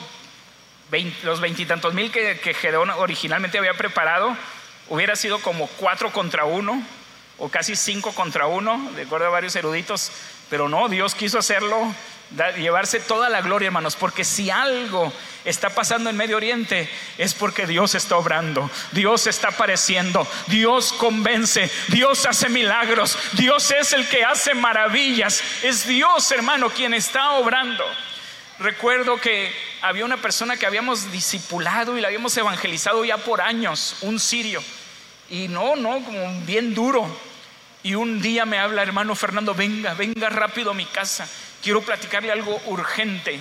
los 1.23 1.41
veintitantos 1.41 1.93
mil 1.93 2.11
que, 2.11 2.39
que 2.39 2.53
Gedeón 2.53 2.89
originalmente 2.91 3.57
había 3.57 3.73
preparado, 3.73 4.35
hubiera 4.87 5.15
sido 5.15 5.39
como 5.39 5.67
cuatro 5.67 6.11
contra 6.13 6.45
uno 6.45 6.81
o 7.37 7.49
casi 7.49 7.75
cinco 7.75 8.13
contra 8.13 8.47
uno, 8.47 8.91
de 8.95 9.03
acuerdo 9.03 9.27
a 9.27 9.29
varios 9.29 9.55
eruditos, 9.55 10.11
pero 10.49 10.69
no, 10.69 10.87
Dios 10.87 11.15
quiso 11.15 11.37
hacerlo 11.37 11.93
llevarse 12.57 12.99
toda 12.99 13.29
la 13.29 13.41
gloria, 13.41 13.67
hermanos, 13.67 13.95
porque 13.95 14.23
si 14.23 14.49
algo 14.49 15.11
está 15.43 15.69
pasando 15.69 16.09
en 16.09 16.17
Medio 16.17 16.37
Oriente 16.37 16.89
es 17.17 17.33
porque 17.33 17.67
Dios 17.67 17.95
está 17.95 18.17
obrando, 18.17 18.69
Dios 18.91 19.27
está 19.27 19.49
apareciendo, 19.49 20.27
Dios 20.47 20.91
convence, 20.93 21.71
Dios 21.87 22.25
hace 22.25 22.49
milagros, 22.49 23.17
Dios 23.33 23.71
es 23.71 23.93
el 23.93 24.07
que 24.07 24.25
hace 24.25 24.53
maravillas, 24.53 25.43
es 25.63 25.87
Dios, 25.87 26.31
hermano, 26.31 26.69
quien 26.69 26.93
está 26.93 27.33
obrando. 27.33 27.83
Recuerdo 28.59 29.17
que 29.17 29.53
había 29.81 30.05
una 30.05 30.17
persona 30.17 30.57
que 30.57 30.65
habíamos 30.65 31.11
discipulado 31.11 31.97
y 31.97 32.01
la 32.01 32.07
habíamos 32.07 32.35
evangelizado 32.37 33.03
ya 33.05 33.17
por 33.17 33.41
años, 33.41 33.97
un 34.01 34.19
sirio, 34.19 34.63
y 35.29 35.47
no, 35.47 35.75
no, 35.75 36.03
como 36.03 36.41
bien 36.41 36.73
duro. 36.73 37.05
Y 37.83 37.93
un 37.93 38.19
día 38.19 38.45
me 38.45 38.57
habla, 38.57 38.81
hermano 38.81 39.13
Fernando, 39.13 39.53
venga, 39.53 39.93
venga 39.93 40.29
rápido 40.29 40.71
a 40.71 40.73
mi 40.73 40.85
casa 40.85 41.29
quiero 41.65 41.81
platicarle 41.81 42.31
algo 42.31 42.61
urgente. 42.67 43.39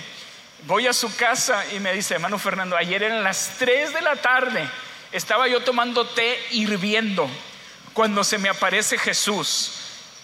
Voy 0.63 0.87
a 0.87 0.93
su 0.93 1.15
casa 1.15 1.63
y 1.75 1.79
me 1.79 1.93
dice, 1.93 2.15
hermano 2.15 2.39
Fernando, 2.39 2.75
ayer 2.75 3.03
eran 3.03 3.23
las 3.23 3.51
3 3.59 3.93
de 3.93 4.01
la 4.01 4.15
tarde, 4.15 4.67
estaba 5.11 5.47
yo 5.47 5.61
tomando 5.61 6.07
té 6.07 6.39
hirviendo 6.49 7.29
cuando 7.93 8.23
se 8.23 8.39
me 8.39 8.49
aparece 8.49 8.97
Jesús 8.97 9.73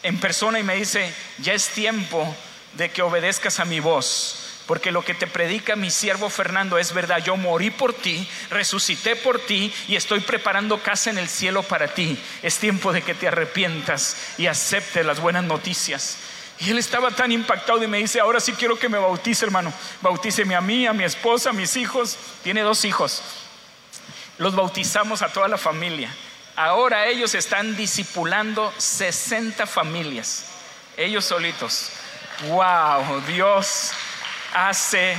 en 0.02 0.20
persona 0.20 0.60
y 0.60 0.64
me 0.64 0.78
dice, 0.78 1.14
ya 1.38 1.54
es 1.54 1.68
tiempo 1.70 2.36
de 2.74 2.90
que 2.90 3.04
obedezcas 3.04 3.60
a 3.60 3.66
mi 3.66 3.80
voz. 3.80 4.48
Porque 4.66 4.92
lo 4.92 5.06
que 5.06 5.14
te 5.14 5.28
predica 5.28 5.76
mi 5.76 5.92
siervo 5.92 6.32
Fernando 6.32 6.80
es 6.80 6.94
verdad. 6.94 7.24
Yo 7.24 7.38
morí 7.38 7.70
por 7.70 7.94
ti, 7.94 8.28
resucité 8.50 9.16
por 9.16 9.38
ti 9.38 9.72
y 9.88 9.96
estoy 9.96 10.22
preparando 10.22 10.82
casa 10.82 11.12
en 11.12 11.20
el 11.20 11.30
cielo 11.30 11.62
para 11.62 11.94
ti. 11.94 12.18
Es 12.42 12.58
tiempo 12.58 12.94
de 12.94 13.04
que 13.04 13.14
te 13.14 13.28
arrepientas 13.28 14.18
y 14.40 14.48
aceptes 14.48 15.06
las 15.06 15.20
buenas 15.20 15.44
noticias. 15.44 16.18
Y 16.62 16.70
él 16.70 16.78
estaba 16.78 17.10
tan 17.10 17.32
impactado 17.32 17.84
y 17.84 17.88
me 17.88 17.98
dice, 17.98 18.20
ahora 18.20 18.40
sí 18.40 18.54
quiero 18.54 18.78
que 18.78 18.88
me 18.88 19.00
bautice, 19.00 19.46
hermano. 19.46 19.74
Bautíceme 20.00 20.56
a 20.56 20.62
mí, 20.62 20.86
a 20.86 20.94
mi 20.94 21.04
esposa, 21.04 21.50
a 21.50 21.54
mis 21.54 21.76
hijos. 21.76 22.18
Tiene 22.44 22.62
dos 22.62 22.86
hijos. 22.86 23.24
Los 24.38 24.56
bautizamos 24.56 25.24
a 25.24 25.34
toda 25.34 25.48
la 25.48 25.58
familia. 25.58 26.14
Ahora 26.56 27.08
ellos 27.08 27.34
están 27.34 27.76
discipulando 27.76 28.72
60 28.78 29.66
familias. 29.66 30.46
Ellos 30.98 31.26
solitos. 31.26 31.90
Wow, 32.48 33.22
Dios 33.22 33.92
hace 34.54 35.18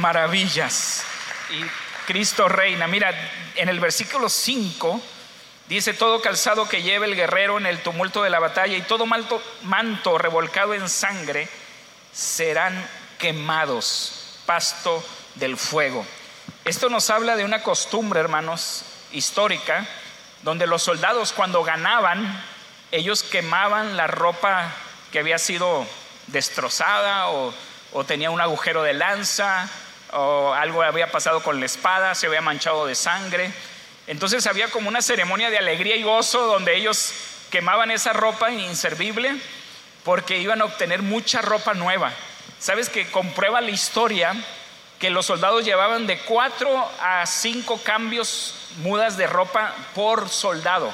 maravillas. 0.00 1.04
Y 1.50 1.62
Cristo 2.06 2.48
reina. 2.48 2.88
Mira, 2.88 3.14
en 3.54 3.68
el 3.68 3.78
versículo 3.78 4.28
5 4.28 5.00
Dice, 5.70 5.94
todo 5.94 6.20
calzado 6.20 6.68
que 6.68 6.82
lleve 6.82 7.06
el 7.06 7.14
guerrero 7.14 7.56
en 7.56 7.64
el 7.64 7.80
tumulto 7.80 8.24
de 8.24 8.30
la 8.30 8.40
batalla 8.40 8.76
y 8.76 8.82
todo 8.82 9.06
manto, 9.06 10.18
revolcado 10.18 10.74
en 10.74 10.88
sangre 10.88 11.48
serán 12.12 12.84
quemados, 13.20 14.40
pasto 14.46 15.00
del 15.36 15.56
fuego. 15.56 16.04
Esto 16.64 16.88
nos 16.88 17.08
habla 17.08 17.36
de 17.36 17.44
una 17.44 17.62
costumbre, 17.62 18.18
hermanos, 18.18 18.82
histórica, 19.12 19.86
donde 20.42 20.66
los 20.66 20.82
soldados 20.82 21.32
cuando 21.32 21.62
ganaban, 21.62 22.44
ellos 22.90 23.22
quemaban 23.22 23.96
la 23.96 24.08
ropa 24.08 24.72
que 25.12 25.20
había 25.20 25.38
sido 25.38 25.86
destrozada 26.26 27.28
o, 27.28 27.54
o 27.92 28.02
tenía 28.02 28.32
un 28.32 28.40
agujero 28.40 28.82
de 28.82 28.94
lanza 28.94 29.70
o 30.14 30.52
algo 30.52 30.82
había 30.82 31.12
pasado 31.12 31.44
con 31.44 31.60
la 31.60 31.66
espada, 31.66 32.16
se 32.16 32.26
había 32.26 32.40
manchado 32.40 32.86
de 32.86 32.96
sangre 32.96 33.52
entonces 34.10 34.48
había 34.48 34.68
como 34.72 34.88
una 34.88 35.02
ceremonia 35.02 35.50
de 35.50 35.58
alegría 35.58 35.94
y 35.94 36.02
gozo 36.02 36.44
donde 36.44 36.74
ellos 36.74 37.12
quemaban 37.48 37.92
esa 37.92 38.12
ropa 38.12 38.50
inservible 38.50 39.36
porque 40.02 40.38
iban 40.38 40.60
a 40.60 40.64
obtener 40.64 41.00
mucha 41.00 41.42
ropa 41.42 41.74
nueva. 41.74 42.12
Sabes 42.58 42.88
que 42.88 43.08
comprueba 43.08 43.60
la 43.60 43.70
historia 43.70 44.34
que 44.98 45.10
los 45.10 45.26
soldados 45.26 45.64
llevaban 45.64 46.08
de 46.08 46.18
cuatro 46.22 46.90
a 47.00 47.24
cinco 47.24 47.80
cambios 47.84 48.56
mudas 48.78 49.16
de 49.16 49.28
ropa 49.28 49.76
por 49.94 50.28
soldado. 50.28 50.92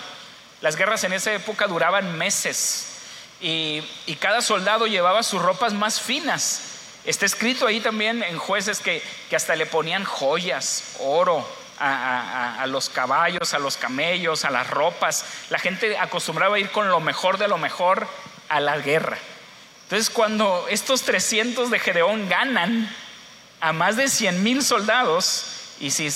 Las 0.61 0.77
guerras 0.77 1.03
en 1.05 1.15
esa 1.15 1.33
época 1.33 1.69
duraban 1.69 2.19
meses 2.19 2.99
y, 3.41 3.83
cada 4.21 4.43
soldado 4.43 4.87
llevaba 4.87 5.23
sus 5.23 5.41
ropas 5.41 5.73
más 5.73 6.03
finas. 6.03 6.61
Está 7.07 7.25
escrito 7.25 7.67
ahí 7.67 7.81
también 7.81 8.23
en 8.23 8.37
jueces 8.37 8.81
que 8.81 9.03
hasta 9.35 9.57
le 9.57 9.65
ponían 9.65 10.05
joyas, 10.05 10.97
oro, 11.01 11.47
a, 11.79 12.65
los 12.69 12.89
caballos, 12.89 13.55
a 13.55 13.59
los 13.59 13.77
camellos, 13.77 14.45
a 14.45 14.51
las 14.51 14.69
ropas. 14.69 15.25
La 15.51 15.59
gente 15.59 15.99
acostumbraba 15.99 16.59
ir 16.59 16.71
con 16.71 16.89
lo 16.89 17.01
mejor 17.01 17.39
de 17.39 17.49
lo 17.49 17.59
mejor 17.59 18.07
a 18.49 18.61
la 18.61 18.79
guerra. 18.79 19.19
Entonces 19.85 20.11
cuando 20.11 20.67
estos 20.69 21.03
300 21.03 21.71
de 21.71 21.79
Gedeón 21.79 22.29
ganan 22.29 22.93
a 23.61 23.73
más 23.73 23.97
de 23.97 24.09
100 24.09 24.43
mil 24.43 24.63
soldados, 24.63 25.47
y 25.79 25.91
si 25.91 26.09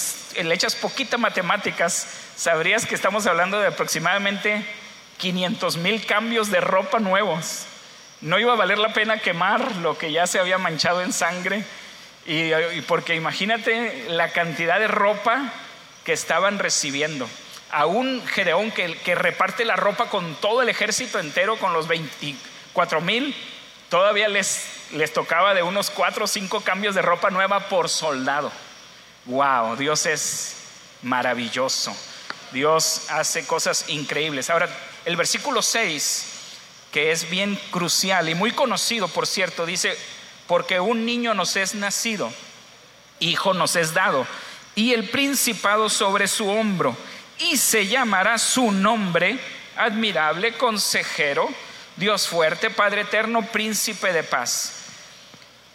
le 0.42 0.54
echas 0.54 0.74
poquita 0.74 1.18
matemáticas, 1.18 2.06
sabrías 2.36 2.86
que 2.86 2.94
estamos 2.94 3.26
hablando 3.26 3.60
de 3.60 3.68
aproximadamente 3.68 4.64
500 5.18 5.76
mil 5.76 6.04
cambios 6.06 6.50
de 6.50 6.60
ropa 6.60 6.98
nuevos. 6.98 7.66
No 8.22 8.38
iba 8.38 8.52
a 8.52 8.56
valer 8.56 8.78
la 8.78 8.92
pena 8.92 9.18
quemar 9.18 9.76
lo 9.76 9.96
que 9.96 10.12
ya 10.12 10.26
se 10.26 10.38
había 10.38 10.58
manchado 10.58 11.02
en 11.02 11.12
sangre 11.12 11.64
y, 12.26 12.80
porque 12.82 13.14
imagínate 13.14 14.06
la 14.08 14.32
cantidad 14.32 14.78
de 14.78 14.88
ropa 14.88 15.52
que 16.04 16.12
estaban 16.12 16.58
recibiendo. 16.58 17.28
A 17.70 17.86
un 17.86 18.26
Gedeón 18.26 18.70
que, 18.72 19.14
reparte 19.14 19.64
la 19.64 19.76
ropa 19.76 20.08
con 20.08 20.34
todo 20.36 20.62
el 20.62 20.68
ejército 20.68 21.18
entero, 21.18 21.58
con 21.58 21.72
los 21.72 21.88
24 21.88 23.00
mil, 23.00 23.34
todavía 23.88 24.28
les, 24.28 24.64
les 24.92 25.12
tocaba 25.12 25.54
de 25.54 25.62
unos 25.62 25.90
4 25.90 26.24
o 26.24 26.28
5 26.28 26.60
cambios 26.62 26.94
de 26.94 27.02
ropa 27.02 27.30
nueva 27.30 27.68
por 27.68 27.88
soldado. 27.88 28.52
Wow, 29.26 29.76
Dios 29.76 30.06
es 30.06 30.56
maravilloso. 31.02 31.96
Dios 32.52 33.02
hace 33.10 33.46
cosas 33.46 33.88
increíbles. 33.88 34.50
Ahora, 34.50 34.68
el 35.04 35.16
versículo 35.16 35.62
6, 35.62 36.26
que 36.90 37.12
es 37.12 37.30
bien 37.30 37.58
crucial 37.70 38.28
y 38.28 38.34
muy 38.34 38.50
conocido, 38.50 39.08
por 39.08 39.26
cierto, 39.26 39.66
dice, 39.66 39.96
porque 40.50 40.80
un 40.80 41.06
niño 41.06 41.32
nos 41.32 41.54
es 41.54 41.76
nacido, 41.76 42.28
hijo 43.20 43.54
nos 43.54 43.76
es 43.76 43.94
dado, 43.94 44.26
y 44.74 44.94
el 44.94 45.08
principado 45.08 45.88
sobre 45.88 46.26
su 46.26 46.50
hombro, 46.50 46.96
y 47.38 47.56
se 47.56 47.86
llamará 47.86 48.36
su 48.36 48.72
nombre 48.72 49.38
admirable, 49.76 50.54
consejero, 50.54 51.48
Dios 51.94 52.26
fuerte, 52.26 52.68
Padre 52.68 53.02
eterno, 53.02 53.42
príncipe 53.42 54.12
de 54.12 54.24
paz. 54.24 54.72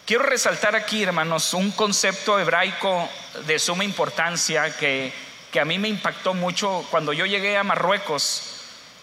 quiero 0.04 0.24
resaltar 0.24 0.76
aquí, 0.76 1.04
hermanos, 1.04 1.54
un 1.54 1.70
concepto 1.70 2.38
hebraico 2.38 3.08
de 3.46 3.58
suma 3.58 3.82
importancia 3.82 4.76
que, 4.76 5.10
que 5.50 5.58
a 5.58 5.64
mí 5.64 5.78
me 5.78 5.88
impactó 5.88 6.34
mucho 6.34 6.86
cuando 6.90 7.14
yo 7.14 7.24
llegué 7.24 7.56
a 7.56 7.64
Marruecos, 7.64 8.60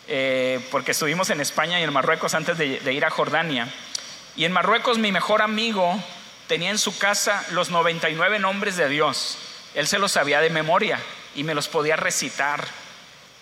eh, 0.07 0.63
porque 0.69 0.91
estuvimos 0.91 1.31
en 1.31 1.41
España 1.41 1.79
y 1.79 1.83
en 1.83 1.91
Marruecos 1.91 2.35
antes 2.35 2.59
de, 2.59 2.79
de 2.79 2.93
ir 2.93 3.05
a 3.05 3.09
Jordania. 3.09 3.73
Y 4.35 4.45
en 4.45 4.51
Marruecos 4.51 4.97
mi 4.97 5.11
mejor 5.11 5.41
amigo 5.41 6.01
tenía 6.47 6.71
en 6.71 6.79
su 6.79 6.97
casa 6.97 7.45
los 7.51 7.69
99 7.69 8.39
nombres 8.39 8.77
de 8.77 8.89
Dios. 8.89 9.37
Él 9.75 9.87
se 9.87 9.99
los 9.99 10.11
sabía 10.11 10.41
de 10.41 10.49
memoria 10.49 10.99
y 11.35 11.43
me 11.43 11.55
los 11.55 11.67
podía 11.67 11.95
recitar. 11.95 12.65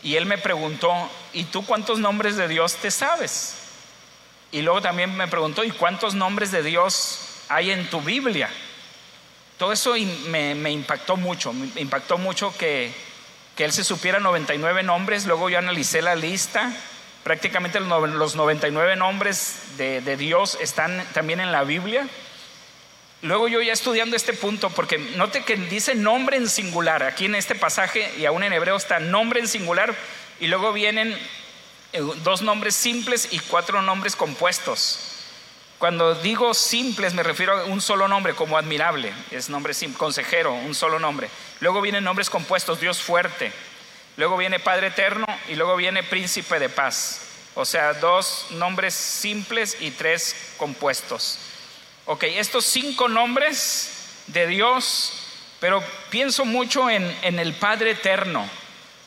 Y 0.04 0.16
él 0.16 0.26
me 0.26 0.38
preguntó, 0.38 0.92
¿y 1.34 1.46
tú 1.46 1.66
cuántos 1.66 2.00
nombres 2.00 2.36
de 2.36 2.48
Dios 2.48 2.76
te 2.76 2.92
sabes? 2.92 3.56
Y 4.52 4.62
luego 4.62 4.82
también 4.82 5.16
me 5.16 5.28
preguntó, 5.28 5.64
¿y 5.64 5.72
cuántos 5.72 6.14
nombres 6.14 6.52
de 6.52 6.64
Dios 6.64 7.20
hay 7.48 7.72
en 7.72 7.90
tu 7.90 8.02
Biblia? 8.02 8.50
Todo 9.58 9.72
eso 9.72 9.94
me, 10.28 10.72
impactó 10.72 11.16
mucho, 11.16 11.54
me 11.54 11.80
impactó 11.80 12.18
mucho 12.18 12.54
que, 12.58 12.92
que, 13.56 13.64
él 13.64 13.72
se 13.72 13.84
supiera 13.84 14.20
99 14.20 14.84
nombres, 14.84 15.26
luego 15.26 15.50
yo 15.50 15.60
analicé 15.60 16.02
la 16.02 16.16
lista, 16.16 16.74
prácticamente 17.24 17.80
los 17.80 18.36
99 18.36 18.96
nombres 18.96 19.78
de, 19.78 20.18
Dios 20.18 20.58
están 20.62 21.04
también 21.14 21.40
en 21.40 21.52
la 21.52 21.64
Biblia. 21.64 22.08
Luego 23.22 23.48
yo 23.48 23.62
ya 23.62 23.74
estudiando 23.74 24.16
este 24.16 24.34
punto, 24.34 24.72
porque 24.72 24.98
note 24.98 25.44
que 25.44 25.56
dice 25.56 25.94
nombre 25.94 26.38
en 26.38 26.50
singular, 26.50 27.04
aquí 27.04 27.26
en 27.26 27.36
este 27.36 27.54
pasaje 27.54 28.12
y 28.18 28.26
aún 28.26 28.44
en 28.44 28.54
hebreo 28.54 28.76
está 28.76 29.00
nombre 29.00 29.40
en 29.40 29.48
singular 29.48 29.94
y 30.40 30.48
luego 30.48 30.74
vienen 30.74 31.16
eh, 31.94 32.02
dos 32.24 32.42
nombres 32.42 32.76
simples 32.76 33.28
y 33.32 33.40
cuatro 33.40 33.82
nombres 33.84 34.16
compuestos. 34.16 35.12
Cuando 35.78 36.16
digo 36.16 36.54
simples 36.54 37.14
me 37.14 37.22
refiero 37.22 37.60
a 37.60 37.66
un 37.66 37.82
solo 37.82 38.08
nombre 38.08 38.34
como 38.34 38.58
admirable, 38.58 39.14
es 39.30 39.50
nombre 39.50 39.76
simple, 39.76 40.00
consejero, 40.00 40.54
un 40.54 40.74
solo 40.74 40.98
nombre. 40.98 41.30
Luego 41.60 41.82
vienen 41.82 42.04
nombres 42.04 42.30
compuestos, 42.30 42.80
Dios 42.80 43.02
fuerte. 43.02 43.52
Luego 44.22 44.38
viene 44.38 44.60
Padre 44.60 44.90
eterno 44.90 45.26
y 45.48 45.56
luego 45.56 45.76
viene 45.76 46.04
príncipe 46.04 46.60
de 46.60 46.70
paz. 46.70 47.22
O 47.56 47.66
sea, 47.66 47.94
dos 47.94 48.46
nombres 48.52 48.94
simples 48.94 49.76
y 49.80 49.90
tres 49.90 50.54
compuestos. 50.58 51.40
Ok, 52.06 52.26
estos 52.26 52.66
cinco 52.66 53.10
nombres 53.10 53.90
de 54.28 54.46
Dios, 54.46 55.12
pero 55.60 55.84
pienso 56.12 56.46
mucho 56.46 56.88
en, 56.88 57.12
el 57.24 57.54
Padre 57.56 57.92
eterno 57.94 58.48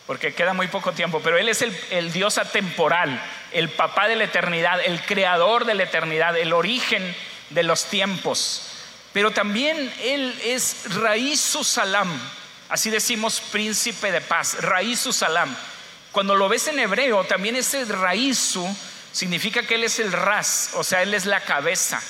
porque 0.09 0.35
queda 0.35 0.53
muy 0.53 0.67
poco 0.67 0.91
tiempo, 0.91 1.21
pero 1.23 1.39
Él 1.39 1.49
es 1.49 1.63
el, 1.63 2.13
Dios 2.13 2.37
atemporal, 2.37 3.23
el 3.53 3.69
papá 3.69 4.09
de 4.09 4.17
la 4.17 4.25
eternidad, 4.25 4.81
el 4.85 5.01
creador 5.01 5.65
de 5.65 5.75
la 5.75 5.85
eternidad, 5.85 6.37
el 6.37 6.53
origen 6.53 7.15
de 7.51 7.63
los 7.63 7.85
tiempos. 7.85 8.69
Pero 9.13 9.31
también 9.31 9.95
Él 10.03 10.37
es 10.43 10.93
Raízu 10.93 11.63
Salam, 11.63 12.11
así 12.69 12.91
decimos 12.91 13.41
príncipe 13.41 14.13
de 14.13 14.21
paz, 14.21 14.57
Raízu 14.61 15.13
Salam. 15.13 15.55
Cuando 16.13 16.35
lo 16.37 16.49
ves 16.49 16.69
en 16.69 16.79
hebreo, 16.79 17.25
también 17.25 17.57
ese 17.57 17.85
Raízu 17.85 18.65
significa 19.13 19.63
que 19.63 19.77
Él 19.77 19.85
es 19.85 19.99
el 19.99 20.13
ras, 20.13 20.71
o 20.75 20.85
sea, 20.85 21.03
Él 21.03 21.15
es 21.15 21.27
la 21.27 21.41
cabeza. 21.41 22.03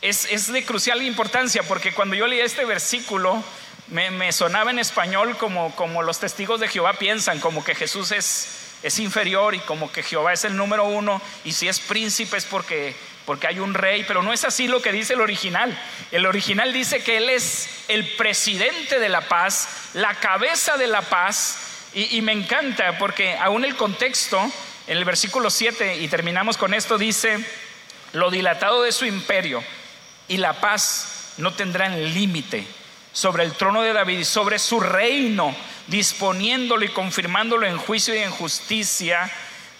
Es, 0.00 0.52
de 0.52 0.64
crucial 0.64 1.02
importancia 1.02 1.64
porque 1.64 1.92
cuando 1.92 2.14
yo 2.14 2.28
leí 2.28 2.40
este 2.40 2.64
versículo, 2.64 3.42
me, 3.88 4.30
sonaba 4.32 4.70
en 4.70 4.78
español 4.78 5.36
como, 5.36 5.74
como 5.74 6.02
los 6.02 6.20
testigos 6.20 6.60
de 6.60 6.68
Jehová 6.68 6.92
piensan, 6.92 7.40
como 7.40 7.64
que 7.64 7.74
Jesús 7.74 8.12
es, 8.12 8.48
es 8.82 8.98
inferior 9.00 9.54
y 9.54 9.60
como 9.60 9.90
que 9.90 10.02
Jehová 10.02 10.32
es 10.32 10.44
el 10.44 10.56
número 10.56 10.84
uno 10.84 11.20
y 11.44 11.52
si 11.52 11.66
es 11.68 11.80
príncipe 11.80 12.36
es 12.36 12.44
porque, 12.44 12.94
porque 13.28 13.46
hay 13.46 13.58
un 13.58 13.74
rey, 13.74 14.06
pero 14.08 14.22
no 14.22 14.32
es 14.32 14.46
así 14.46 14.68
lo 14.68 14.80
que 14.80 14.90
dice 14.90 15.12
el 15.12 15.20
original. 15.20 15.78
El 16.12 16.24
original 16.24 16.72
dice 16.72 17.02
que 17.02 17.18
Él 17.18 17.28
es 17.28 17.68
el 17.88 18.16
presidente 18.16 18.98
de 18.98 19.10
la 19.10 19.20
paz, 19.20 19.90
la 19.92 20.14
cabeza 20.14 20.78
de 20.78 20.86
la 20.86 21.02
paz 21.02 21.58
y, 21.92 22.22
me 22.22 22.32
encanta 22.32 22.96
porque 22.96 23.36
aún 23.36 23.66
el 23.66 23.76
contexto, 23.76 24.40
en 24.86 24.96
el 24.96 25.04
versículo 25.04 25.50
7 25.50 25.98
y 25.98 26.08
terminamos 26.08 26.56
con 26.56 26.72
esto, 26.72 26.96
dice, 26.96 27.38
lo 28.14 28.30
dilatado 28.30 28.80
de 28.80 28.92
su 28.92 29.04
imperio 29.04 29.62
y 30.26 30.38
la 30.38 30.54
paz 30.54 31.34
no 31.36 31.52
tendrán 31.52 32.14
límite 32.14 32.66
sobre 33.12 33.44
el 33.44 33.52
trono 33.52 33.82
de 33.82 33.92
David 33.92 34.20
y 34.20 34.24
sobre 34.24 34.58
su 34.58 34.80
reino, 34.80 35.54
disponiéndolo 35.86 36.82
y 36.82 36.88
confirmándolo 36.88 37.66
en 37.66 37.76
juicio 37.76 38.14
y 38.14 38.20
en 38.20 38.30
justicia 38.30 39.30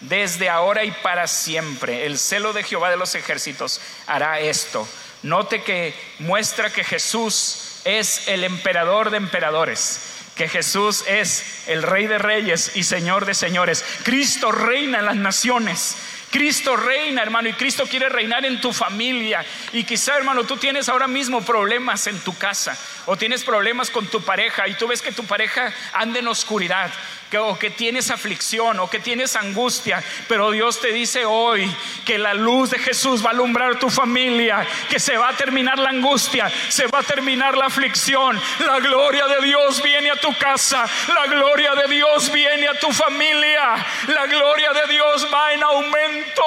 desde 0.00 0.48
ahora 0.48 0.84
y 0.84 0.90
para 0.90 1.26
siempre. 1.26 2.06
El 2.06 2.18
celo 2.18 2.52
de 2.52 2.62
Jehová 2.62 2.90
de 2.90 2.96
los 2.96 3.14
ejércitos 3.14 3.80
hará 4.06 4.40
esto. 4.40 4.86
Note 5.22 5.62
que 5.62 5.94
muestra 6.20 6.72
que 6.72 6.84
Jesús 6.84 7.80
es 7.84 8.28
el 8.28 8.44
emperador 8.44 9.10
de 9.10 9.16
emperadores, 9.16 10.00
que 10.36 10.48
Jesús 10.48 11.04
es 11.08 11.64
el 11.66 11.82
rey 11.82 12.06
de 12.06 12.18
reyes 12.18 12.72
y 12.76 12.84
señor 12.84 13.24
de 13.24 13.34
señores. 13.34 13.84
Cristo 14.04 14.52
reina 14.52 15.00
en 15.00 15.06
las 15.06 15.16
naciones. 15.16 15.96
Cristo 16.30 16.76
reina, 16.76 17.22
hermano, 17.22 17.48
y 17.48 17.54
Cristo 17.54 17.86
quiere 17.86 18.08
reinar 18.08 18.44
en 18.44 18.60
tu 18.60 18.72
familia. 18.72 19.44
Y 19.72 19.84
quizá, 19.84 20.16
hermano, 20.16 20.44
tú 20.44 20.58
tienes 20.58 20.88
ahora 20.88 21.06
mismo 21.06 21.42
problemas 21.42 22.06
en 22.06 22.18
tu 22.20 22.36
casa 22.36 22.78
o 23.06 23.16
tienes 23.16 23.42
problemas 23.44 23.90
con 23.90 24.06
tu 24.06 24.20
pareja 24.20 24.68
y 24.68 24.74
tú 24.74 24.86
ves 24.86 25.00
que 25.00 25.12
tu 25.12 25.24
pareja 25.24 25.72
anda 25.94 26.18
en 26.18 26.28
oscuridad 26.28 26.90
o 27.36 27.58
que 27.58 27.68
tienes 27.68 28.10
aflicción 28.10 28.80
o 28.80 28.88
que 28.88 29.00
tienes 29.00 29.36
angustia, 29.36 30.02
pero 30.28 30.50
Dios 30.50 30.80
te 30.80 30.92
dice 30.92 31.26
hoy 31.26 31.70
que 32.06 32.16
la 32.16 32.32
luz 32.32 32.70
de 32.70 32.78
Jesús 32.78 33.22
va 33.22 33.30
a 33.30 33.32
alumbrar 33.32 33.78
tu 33.78 33.90
familia, 33.90 34.66
que 34.88 34.98
se 34.98 35.16
va 35.18 35.28
a 35.28 35.36
terminar 35.36 35.78
la 35.78 35.90
angustia, 35.90 36.50
se 36.68 36.86
va 36.86 37.00
a 37.00 37.02
terminar 37.02 37.56
la 37.56 37.66
aflicción, 37.66 38.40
la 38.64 38.80
gloria 38.80 39.26
de 39.26 39.44
Dios 39.44 39.82
viene 39.82 40.10
a 40.10 40.16
tu 40.16 40.34
casa, 40.38 40.88
la 41.14 41.26
gloria 41.26 41.74
de 41.74 41.94
Dios 41.94 42.32
viene 42.32 42.68
a 42.68 42.78
tu 42.78 42.90
familia, 42.90 43.86
la 44.06 44.26
gloria 44.26 44.72
de 44.72 44.92
Dios 44.92 45.28
va 45.32 45.52
en 45.52 45.62
aumento. 45.62 46.42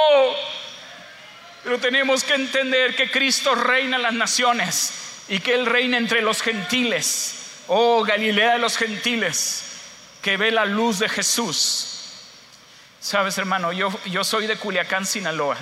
Pero 1.64 1.78
tenemos 1.78 2.24
que 2.24 2.34
entender 2.34 2.96
que 2.96 3.12
Cristo 3.12 3.54
reina 3.54 3.98
en 3.98 4.02
las 4.02 4.14
naciones 4.14 4.94
y 5.30 5.38
que 5.40 5.54
Él 5.54 5.68
reina 5.68 5.98
entre 5.98 6.24
los 6.24 6.42
gentiles. 6.42 7.36
Oh, 7.68 8.04
Galilea 8.04 8.54
de 8.54 8.60
los 8.60 8.78
gentiles 8.78 9.71
que 10.22 10.38
ve 10.38 10.52
la 10.52 10.66
luz 10.66 11.00
de 11.00 11.10
Jesús. 11.10 11.88
Sabes, 13.00 13.38
hermano, 13.38 13.72
yo, 13.72 13.92
yo 14.06 14.24
soy 14.24 14.48
de 14.48 14.58
Culiacán, 14.58 15.06
Sinaloa. 15.06 15.58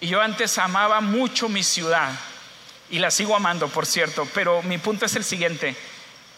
Y 0.00 0.08
yo 0.08 0.20
antes 0.20 0.58
amaba 0.58 1.00
mucho 1.00 1.48
mi 1.48 1.62
ciudad. 1.62 2.12
Y 2.90 2.98
la 2.98 3.10
sigo 3.10 3.34
amando, 3.34 3.68
por 3.68 3.86
cierto. 3.86 4.28
Pero 4.34 4.62
mi 4.62 4.76
punto 4.76 5.06
es 5.06 5.16
el 5.16 5.24
siguiente. 5.24 5.74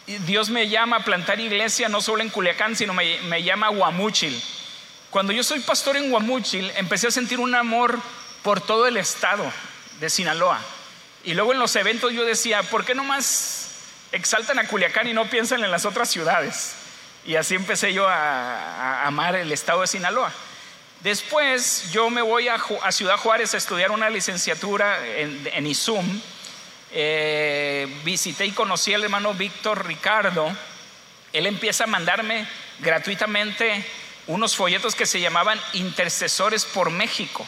Dios 0.07 0.51
me 0.51 0.69
llama 0.69 0.99
a 0.99 1.05
plantar 1.05 1.41
iglesia 1.41 1.89
no 1.89 2.01
solo 2.01 2.23
en 2.23 2.31
Culiacán, 2.31 2.77
sino 2.77 2.95
me, 2.95 3.21
me 3.23 3.43
llama 3.43 3.69
Guamúchil. 3.69 4.41
Cuando 5.11 5.33
yo 5.33 5.43
soy 5.43 5.61
pastor 5.61 5.97
en 5.97 6.11
Guamúchil, 6.11 6.71
empecé 6.77 7.09
a 7.09 7.11
sentir 7.11 7.41
un 7.41 7.55
amor 7.57 7.99
por 8.45 8.61
todo 8.61 8.87
el 8.87 8.97
estado 8.97 9.51
de 9.99 10.09
Sinaloa. 10.09 10.61
Y 11.25 11.35
luego 11.35 11.53
en 11.53 11.59
los 11.59 11.75
eventos 11.75 12.13
yo 12.13 12.25
decía, 12.25 12.63
¿por 12.63 12.85
qué 12.85 12.95
no 12.95 13.03
más 13.03 13.71
exaltan 14.13 14.61
a 14.61 14.69
Culiacán 14.69 15.09
y 15.09 15.13
no 15.13 15.29
piensan 15.29 15.65
en 15.65 15.73
las 15.73 15.85
otras 15.85 16.09
ciudades? 16.09 16.86
Y 17.27 17.35
así 17.35 17.57
empecé 17.57 17.93
yo 17.93 18.07
a, 18.09 19.05
amar 19.05 19.35
el 19.35 19.51
estado 19.51 19.81
de 19.81 19.89
Sinaloa. 19.89 20.33
Después 21.01 21.91
yo 21.91 22.09
me 22.09 22.23
voy 22.23 22.49
a, 22.49 22.59
Ciudad 22.93 23.17
Juárez 23.17 23.53
a 23.55 23.57
estudiar 23.57 23.91
una 23.91 24.09
licenciatura 24.09 25.05
en, 25.07 25.49
en 25.53 25.67
ISUM. 25.67 26.21
Eh, 26.93 27.89
visité 28.05 28.47
y 28.47 28.53
conocí 28.53 28.95
al 28.95 29.03
hermano 29.03 29.35
Víctor 29.35 29.87
Ricardo. 29.87 30.51
Él 31.33 31.47
empieza 31.47 31.85
a 31.85 31.89
mandarme 31.89 32.47
gratuitamente 32.79 33.85
unos 34.29 34.55
folletos 34.55 34.95
que 34.95 35.05
se 35.05 35.21
llamaban 35.21 35.61
Intercesores 35.73 36.65
por 36.65 36.91
México. 36.91 37.45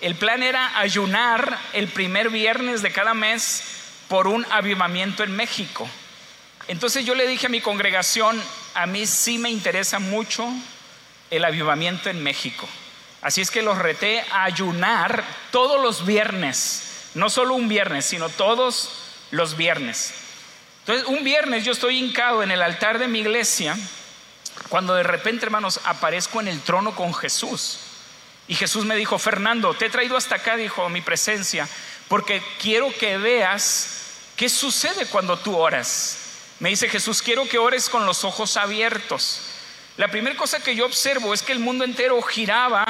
El 0.00 0.14
plan 0.14 0.42
era 0.42 0.78
ayunar 0.78 1.58
el 1.74 1.88
primer 1.88 2.30
viernes 2.30 2.80
de 2.80 2.90
cada 2.90 3.12
mes 3.12 3.62
por 4.08 4.26
un 4.26 4.46
avivamiento 4.50 5.22
en 5.22 5.36
México. 5.36 5.88
Entonces 6.68 7.04
yo 7.04 7.14
le 7.14 7.26
dije 7.26 7.46
a 7.46 7.50
mi 7.50 7.60
congregación, 7.60 8.42
a 8.74 8.86
mí 8.86 9.06
sí 9.06 9.38
me 9.38 9.50
interesa 9.50 9.98
mucho 9.98 10.48
el 11.30 11.44
avivamiento 11.44 12.10
en 12.10 12.22
México. 12.22 12.68
Así 13.22 13.40
es 13.40 13.50
que 13.50 13.62
los 13.62 13.78
reté 13.78 14.20
a 14.32 14.44
ayunar 14.44 15.24
todos 15.50 15.80
los 15.80 16.04
viernes, 16.04 17.10
no 17.14 17.30
solo 17.30 17.54
un 17.54 17.68
viernes, 17.68 18.04
sino 18.04 18.28
todos 18.28 18.90
los 19.30 19.56
viernes. 19.56 20.12
Entonces, 20.80 21.06
un 21.06 21.24
viernes 21.24 21.64
yo 21.64 21.72
estoy 21.72 21.98
hincado 21.98 22.42
en 22.42 22.50
el 22.50 22.60
altar 22.60 22.98
de 22.98 23.08
mi 23.08 23.20
iglesia, 23.20 23.76
cuando 24.68 24.94
de 24.94 25.02
repente, 25.02 25.46
hermanos, 25.46 25.80
aparezco 25.84 26.40
en 26.40 26.48
el 26.48 26.60
trono 26.60 26.94
con 26.94 27.14
Jesús. 27.14 27.78
Y 28.46 28.54
Jesús 28.54 28.84
me 28.84 28.96
dijo, 28.96 29.18
Fernando, 29.18 29.72
te 29.72 29.86
he 29.86 29.90
traído 29.90 30.16
hasta 30.18 30.34
acá, 30.36 30.56
dijo, 30.56 30.88
mi 30.90 31.00
presencia, 31.00 31.66
porque 32.08 32.42
quiero 32.60 32.92
que 32.92 33.16
veas 33.16 34.02
qué 34.36 34.50
sucede 34.50 35.06
cuando 35.06 35.38
tú 35.38 35.56
oras. 35.56 36.23
Me 36.60 36.70
dice 36.70 36.88
Jesús, 36.88 37.22
quiero 37.22 37.48
que 37.48 37.58
ores 37.58 37.88
con 37.88 38.06
los 38.06 38.24
ojos 38.24 38.56
abiertos. 38.56 39.40
La 39.96 40.08
primera 40.08 40.36
cosa 40.36 40.60
que 40.60 40.74
yo 40.74 40.86
observo 40.86 41.34
es 41.34 41.42
que 41.42 41.52
el 41.52 41.58
mundo 41.58 41.84
entero 41.84 42.20
giraba 42.22 42.84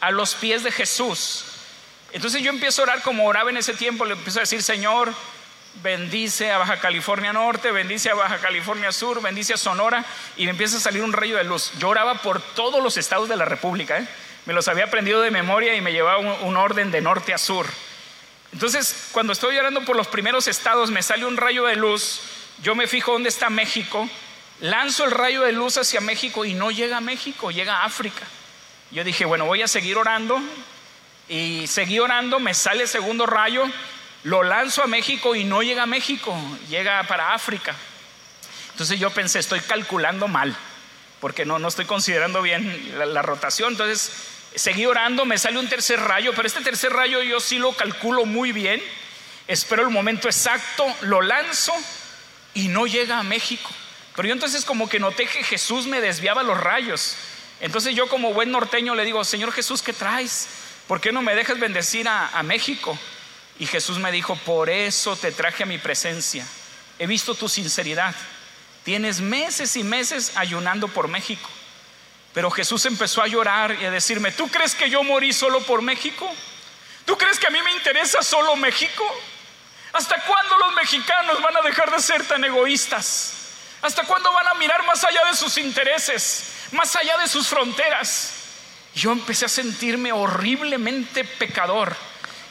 a 0.00 0.10
los 0.10 0.34
pies 0.34 0.62
de 0.62 0.72
Jesús. 0.72 1.44
Entonces 2.12 2.42
yo 2.42 2.50
empiezo 2.50 2.82
a 2.82 2.84
orar 2.84 3.02
como 3.02 3.26
oraba 3.26 3.50
en 3.50 3.58
ese 3.58 3.74
tiempo, 3.74 4.04
le 4.04 4.14
empiezo 4.14 4.38
a 4.38 4.42
decir, 4.42 4.62
Señor, 4.62 5.12
bendice 5.82 6.50
a 6.50 6.58
Baja 6.58 6.80
California 6.80 7.32
Norte, 7.32 7.70
bendice 7.70 8.10
a 8.10 8.14
Baja 8.14 8.38
California 8.38 8.92
Sur, 8.92 9.20
bendice 9.20 9.54
a 9.54 9.58
Sonora, 9.58 10.04
y 10.36 10.44
me 10.44 10.50
empieza 10.50 10.78
a 10.78 10.80
salir 10.80 11.02
un 11.02 11.12
rayo 11.12 11.36
de 11.36 11.44
luz. 11.44 11.72
Yo 11.78 11.88
oraba 11.88 12.14
por 12.22 12.40
todos 12.40 12.82
los 12.82 12.96
estados 12.96 13.28
de 13.28 13.36
la 13.36 13.44
República, 13.44 13.98
¿eh? 13.98 14.08
me 14.46 14.54
los 14.54 14.68
había 14.68 14.84
aprendido 14.84 15.20
de 15.20 15.30
memoria 15.30 15.74
y 15.74 15.82
me 15.82 15.92
llevaba 15.92 16.18
un, 16.18 16.56
orden 16.56 16.90
de 16.90 17.02
norte 17.02 17.34
a 17.34 17.38
sur. 17.38 17.66
Entonces, 18.52 19.08
cuando 19.12 19.34
estoy 19.34 19.58
orando 19.58 19.84
por 19.84 19.94
los 19.94 20.08
primeros 20.08 20.48
estados, 20.48 20.90
me 20.90 21.02
sale 21.02 21.26
un 21.26 21.36
rayo 21.36 21.66
de 21.66 21.76
luz, 21.76 22.20
yo 22.62 22.74
me 22.74 22.86
fijo 22.86 23.12
dónde 23.12 23.28
está 23.28 23.50
México, 23.50 24.08
lanzo 24.60 25.04
el 25.04 25.12
rayo 25.12 25.42
de 25.42 25.52
luz 25.52 25.78
hacia 25.78 26.00
México 26.00 26.44
y 26.44 26.54
no 26.54 26.70
llega 26.70 26.96
a 26.96 27.00
México, 27.00 27.50
llega 27.50 27.78
a 27.78 27.84
África. 27.84 28.26
Yo 28.90 29.04
dije, 29.04 29.24
bueno, 29.24 29.46
voy 29.46 29.62
a 29.62 29.68
seguir 29.68 29.96
orando 29.96 30.40
y 31.28 31.66
seguí 31.66 32.00
orando, 32.00 32.40
me 32.40 32.54
sale 32.54 32.82
el 32.82 32.88
segundo 32.88 33.26
rayo, 33.26 33.64
lo 34.24 34.42
lanzo 34.42 34.82
a 34.82 34.86
México 34.86 35.36
y 35.36 35.44
no 35.44 35.62
llega 35.62 35.84
a 35.84 35.86
México, 35.86 36.36
llega 36.68 37.02
para 37.04 37.34
África. 37.34 37.74
Entonces 38.72 38.98
yo 38.98 39.10
pensé, 39.10 39.38
estoy 39.38 39.60
calculando 39.60 40.26
mal, 40.26 40.56
porque 41.20 41.44
no, 41.44 41.58
no 41.58 41.68
estoy 41.68 41.84
considerando 41.84 42.42
bien 42.42 42.94
la, 42.96 43.06
la 43.06 43.22
rotación. 43.22 43.72
Entonces 43.72 44.10
seguí 44.54 44.86
orando, 44.86 45.24
me 45.24 45.38
sale 45.38 45.58
un 45.58 45.68
tercer 45.68 46.00
rayo, 46.00 46.32
pero 46.34 46.48
este 46.48 46.62
tercer 46.62 46.92
rayo 46.92 47.22
yo 47.22 47.38
sí 47.38 47.58
lo 47.58 47.72
calculo 47.72 48.24
muy 48.24 48.50
bien. 48.50 48.82
Espero 49.46 49.82
el 49.82 49.90
momento 49.90 50.28
exacto, 50.28 50.84
lo 51.02 51.22
lanzo 51.22 51.72
y 52.58 52.66
no 52.66 52.88
llega 52.88 53.20
a 53.20 53.22
México. 53.22 53.70
Pero 54.16 54.26
yo 54.26 54.34
entonces 54.34 54.64
como 54.64 54.88
que 54.88 54.98
noté 54.98 55.26
que 55.26 55.44
Jesús 55.44 55.86
me 55.86 56.00
desviaba 56.00 56.42
los 56.42 56.58
rayos. 56.58 57.14
Entonces 57.60 57.94
yo 57.94 58.08
como 58.08 58.34
buen 58.34 58.50
norteño 58.50 58.96
le 58.96 59.04
digo, 59.04 59.22
Señor 59.24 59.52
Jesús, 59.52 59.80
¿qué 59.80 59.92
traes? 59.92 60.48
¿Por 60.88 61.00
qué 61.00 61.12
no 61.12 61.22
me 61.22 61.36
dejas 61.36 61.60
bendecir 61.60 62.08
a, 62.08 62.26
a 62.36 62.42
México? 62.42 62.98
Y 63.60 63.66
Jesús 63.66 63.98
me 63.98 64.10
dijo, 64.10 64.34
por 64.44 64.70
eso 64.70 65.14
te 65.14 65.30
traje 65.30 65.62
a 65.62 65.66
mi 65.66 65.78
presencia. 65.78 66.44
He 66.98 67.06
visto 67.06 67.36
tu 67.36 67.48
sinceridad. 67.48 68.12
Tienes 68.82 69.20
meses 69.20 69.76
y 69.76 69.84
meses 69.84 70.32
ayunando 70.34 70.88
por 70.88 71.06
México. 71.06 71.48
Pero 72.34 72.50
Jesús 72.50 72.86
empezó 72.86 73.22
a 73.22 73.28
llorar 73.28 73.76
y 73.80 73.84
a 73.84 73.90
decirme, 73.92 74.32
¿tú 74.32 74.48
crees 74.48 74.74
que 74.74 74.90
yo 74.90 75.04
morí 75.04 75.32
solo 75.32 75.60
por 75.60 75.80
México? 75.80 76.28
¿Tú 77.04 77.16
crees 77.16 77.38
que 77.38 77.46
a 77.46 77.50
mí 77.50 77.58
me 77.62 77.72
interesa 77.72 78.20
solo 78.22 78.56
México? 78.56 79.04
¿Hasta 79.92 80.20
cuándo 80.22 80.58
los 80.58 80.74
mexicanos 80.74 81.40
van 81.42 81.56
a 81.56 81.62
dejar 81.62 81.90
de 81.90 82.00
ser 82.00 82.24
tan 82.26 82.44
egoístas? 82.44 83.34
¿Hasta 83.82 84.02
cuándo 84.04 84.32
van 84.32 84.48
a 84.48 84.54
mirar 84.54 84.84
más 84.84 85.02
allá 85.04 85.24
de 85.30 85.36
sus 85.36 85.56
intereses, 85.58 86.44
más 86.72 86.94
allá 86.96 87.16
de 87.18 87.28
sus 87.28 87.46
fronteras? 87.48 88.32
Yo 88.94 89.12
empecé 89.12 89.44
a 89.44 89.48
sentirme 89.48 90.12
horriblemente 90.12 91.24
pecador. 91.24 91.94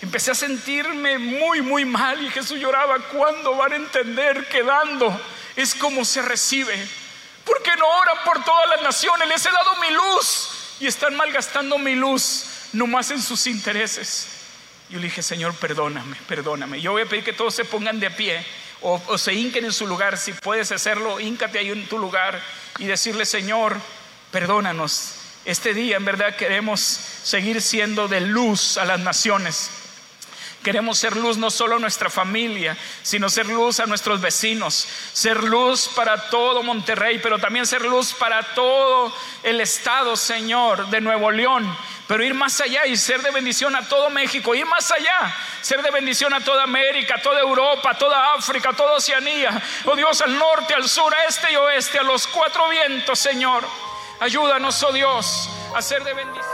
Empecé 0.02 0.32
a 0.32 0.36
sentirme 0.36 1.18
muy, 1.18 1.62
muy 1.62 1.84
mal 1.84 2.24
y 2.24 2.30
Jesús 2.30 2.60
lloraba. 2.60 3.00
¿Cuándo 3.00 3.56
van 3.56 3.74
a 3.74 3.78
entender 3.78 4.48
que 4.48 4.64
dando 4.64 5.20
es 5.56 5.76
como 5.76 6.06
se 6.06 6.22
recibe? 6.22 6.88
¿Por 7.44 7.62
qué 7.64 7.76
no 7.76 7.88
oran 7.88 8.18
por 8.24 8.44
todas 8.44 8.70
las 8.70 8.82
naciones? 8.82 9.28
Les 9.28 9.46
he 9.46 9.52
dado 9.52 9.76
mi 9.78 9.90
luz 9.92 10.50
y 10.80 10.88
están 10.88 11.16
malgastando 11.16 11.78
mi 11.78 11.96
luz 11.96 12.46
nomás 12.74 13.12
en 13.12 13.22
sus 13.22 13.48
intereses. 13.48 14.37
Yo 14.90 15.00
le 15.00 15.06
dije, 15.06 15.22
Señor, 15.22 15.54
perdóname, 15.56 16.16
perdóname. 16.28 16.80
Yo 16.80 16.94
voy 16.94 17.02
a 17.02 17.06
pedir 17.06 17.24
que 17.24 17.34
todos 17.34 17.54
se 17.54 17.66
pongan 17.66 18.00
de 18.00 18.10
pie 18.10 18.44
o, 18.82 19.18
se 19.18 19.34
hinquen 19.34 19.66
en 19.66 19.74
su 19.74 19.86
lugar. 19.86 20.18
Si 20.18 20.32
puedes 20.32 20.72
hacerlo, 20.72 21.20
híncate 21.20 21.60
ahí 21.60 21.72
en 21.72 21.88
tu 21.88 21.98
lugar 21.98 22.42
y 22.80 22.86
decirle, 22.86 23.26
Señor, 23.26 23.76
perdónanos. 24.32 25.16
Este 25.44 25.74
día 25.74 25.98
en 25.98 26.06
verdad 26.06 26.36
queremos 26.36 26.80
seguir 26.82 27.62
siendo 27.62 28.08
de 28.08 28.22
luz 28.22 28.78
a 28.78 28.86
las 28.86 29.00
naciones. 29.00 29.70
Queremos 30.64 31.00
ser 31.00 31.16
luz 31.16 31.38
no 31.38 31.52
solo 31.52 31.76
a 31.76 31.80
nuestra 31.80 32.10
familia, 32.10 32.76
sino 33.04 33.30
ser 33.30 33.46
luz 33.46 33.80
a 33.80 33.86
nuestros 33.86 34.20
vecinos, 34.20 34.88
ser 35.14 35.44
luz 35.44 35.90
para 35.96 36.30
todo 36.30 36.64
Monterrey, 36.64 37.20
pero 37.22 37.40
también 37.40 37.66
ser 37.66 37.84
luz 37.84 38.14
para 38.14 38.42
todo 38.54 39.14
el 39.44 39.62
estado, 39.62 40.18
Señor, 40.18 40.90
de 40.90 41.00
Nuevo 41.00 41.32
León 41.32 41.74
pero 42.08 42.24
ir 42.24 42.34
más 42.34 42.60
allá 42.62 42.86
y 42.86 42.96
ser 42.96 43.22
de 43.22 43.32
bendición 43.32 43.76
a 43.76 43.88
todo 43.88 44.10
México, 44.10 44.56
ir 44.56 44.66
más 44.66 44.92
allá, 44.92 45.36
ser 45.62 45.82
de 45.82 45.92
bendición 45.92 46.34
a 46.34 46.40
toda 46.40 46.64
América, 46.64 47.22
toda 47.22 47.42
Europa, 47.42 47.92
a 47.92 47.98
toda 47.98 48.34
África, 48.34 48.70
a 48.70 48.74
toda 48.74 48.94
Oceanía, 48.94 49.62
oh 49.86 49.96
Dios, 49.96 50.22
al 50.22 50.38
norte, 50.38 50.74
al 50.74 50.88
sur, 50.88 51.14
a 51.14 51.26
este 51.26 51.52
y 51.52 51.56
oeste, 51.56 52.00
a 52.00 52.04
los 52.04 52.28
cuatro 52.28 52.70
vientos, 52.70 53.20
Señor. 53.20 53.64
Ayúdanos, 54.20 54.82
oh 54.84 54.94
Dios, 54.94 55.50
a 55.76 55.82
ser 55.82 56.04
de 56.04 56.14
bendición. 56.14 56.48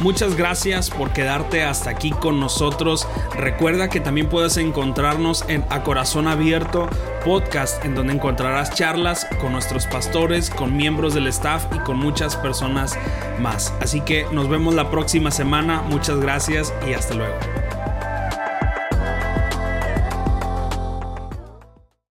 Muchas 0.00 0.34
gracias 0.34 0.90
por 0.90 1.12
quedarte 1.12 1.62
hasta 1.62 1.90
aquí 1.90 2.10
con 2.10 2.40
nosotros. 2.40 3.06
Recuerda 3.34 3.88
que 3.88 4.00
también 4.00 4.28
puedes 4.28 4.56
encontrarnos 4.56 5.44
en 5.46 5.64
A 5.70 5.82
Corazón 5.84 6.26
Abierto 6.26 6.88
podcast, 7.24 7.84
en 7.84 7.94
donde 7.94 8.14
encontrarás 8.14 8.74
charlas 8.74 9.26
con 9.40 9.52
nuestros 9.52 9.86
pastores, 9.86 10.50
con 10.50 10.76
miembros 10.76 11.14
del 11.14 11.26
staff 11.28 11.66
y 11.74 11.78
con 11.80 11.98
muchas 11.98 12.36
personas 12.36 12.98
más. 13.40 13.72
Así 13.80 14.00
que 14.00 14.26
nos 14.32 14.48
vemos 14.48 14.74
la 14.74 14.90
próxima 14.90 15.30
semana. 15.30 15.82
Muchas 15.82 16.20
gracias 16.20 16.72
y 16.88 16.94
hasta 16.94 17.14
luego. 17.14 17.34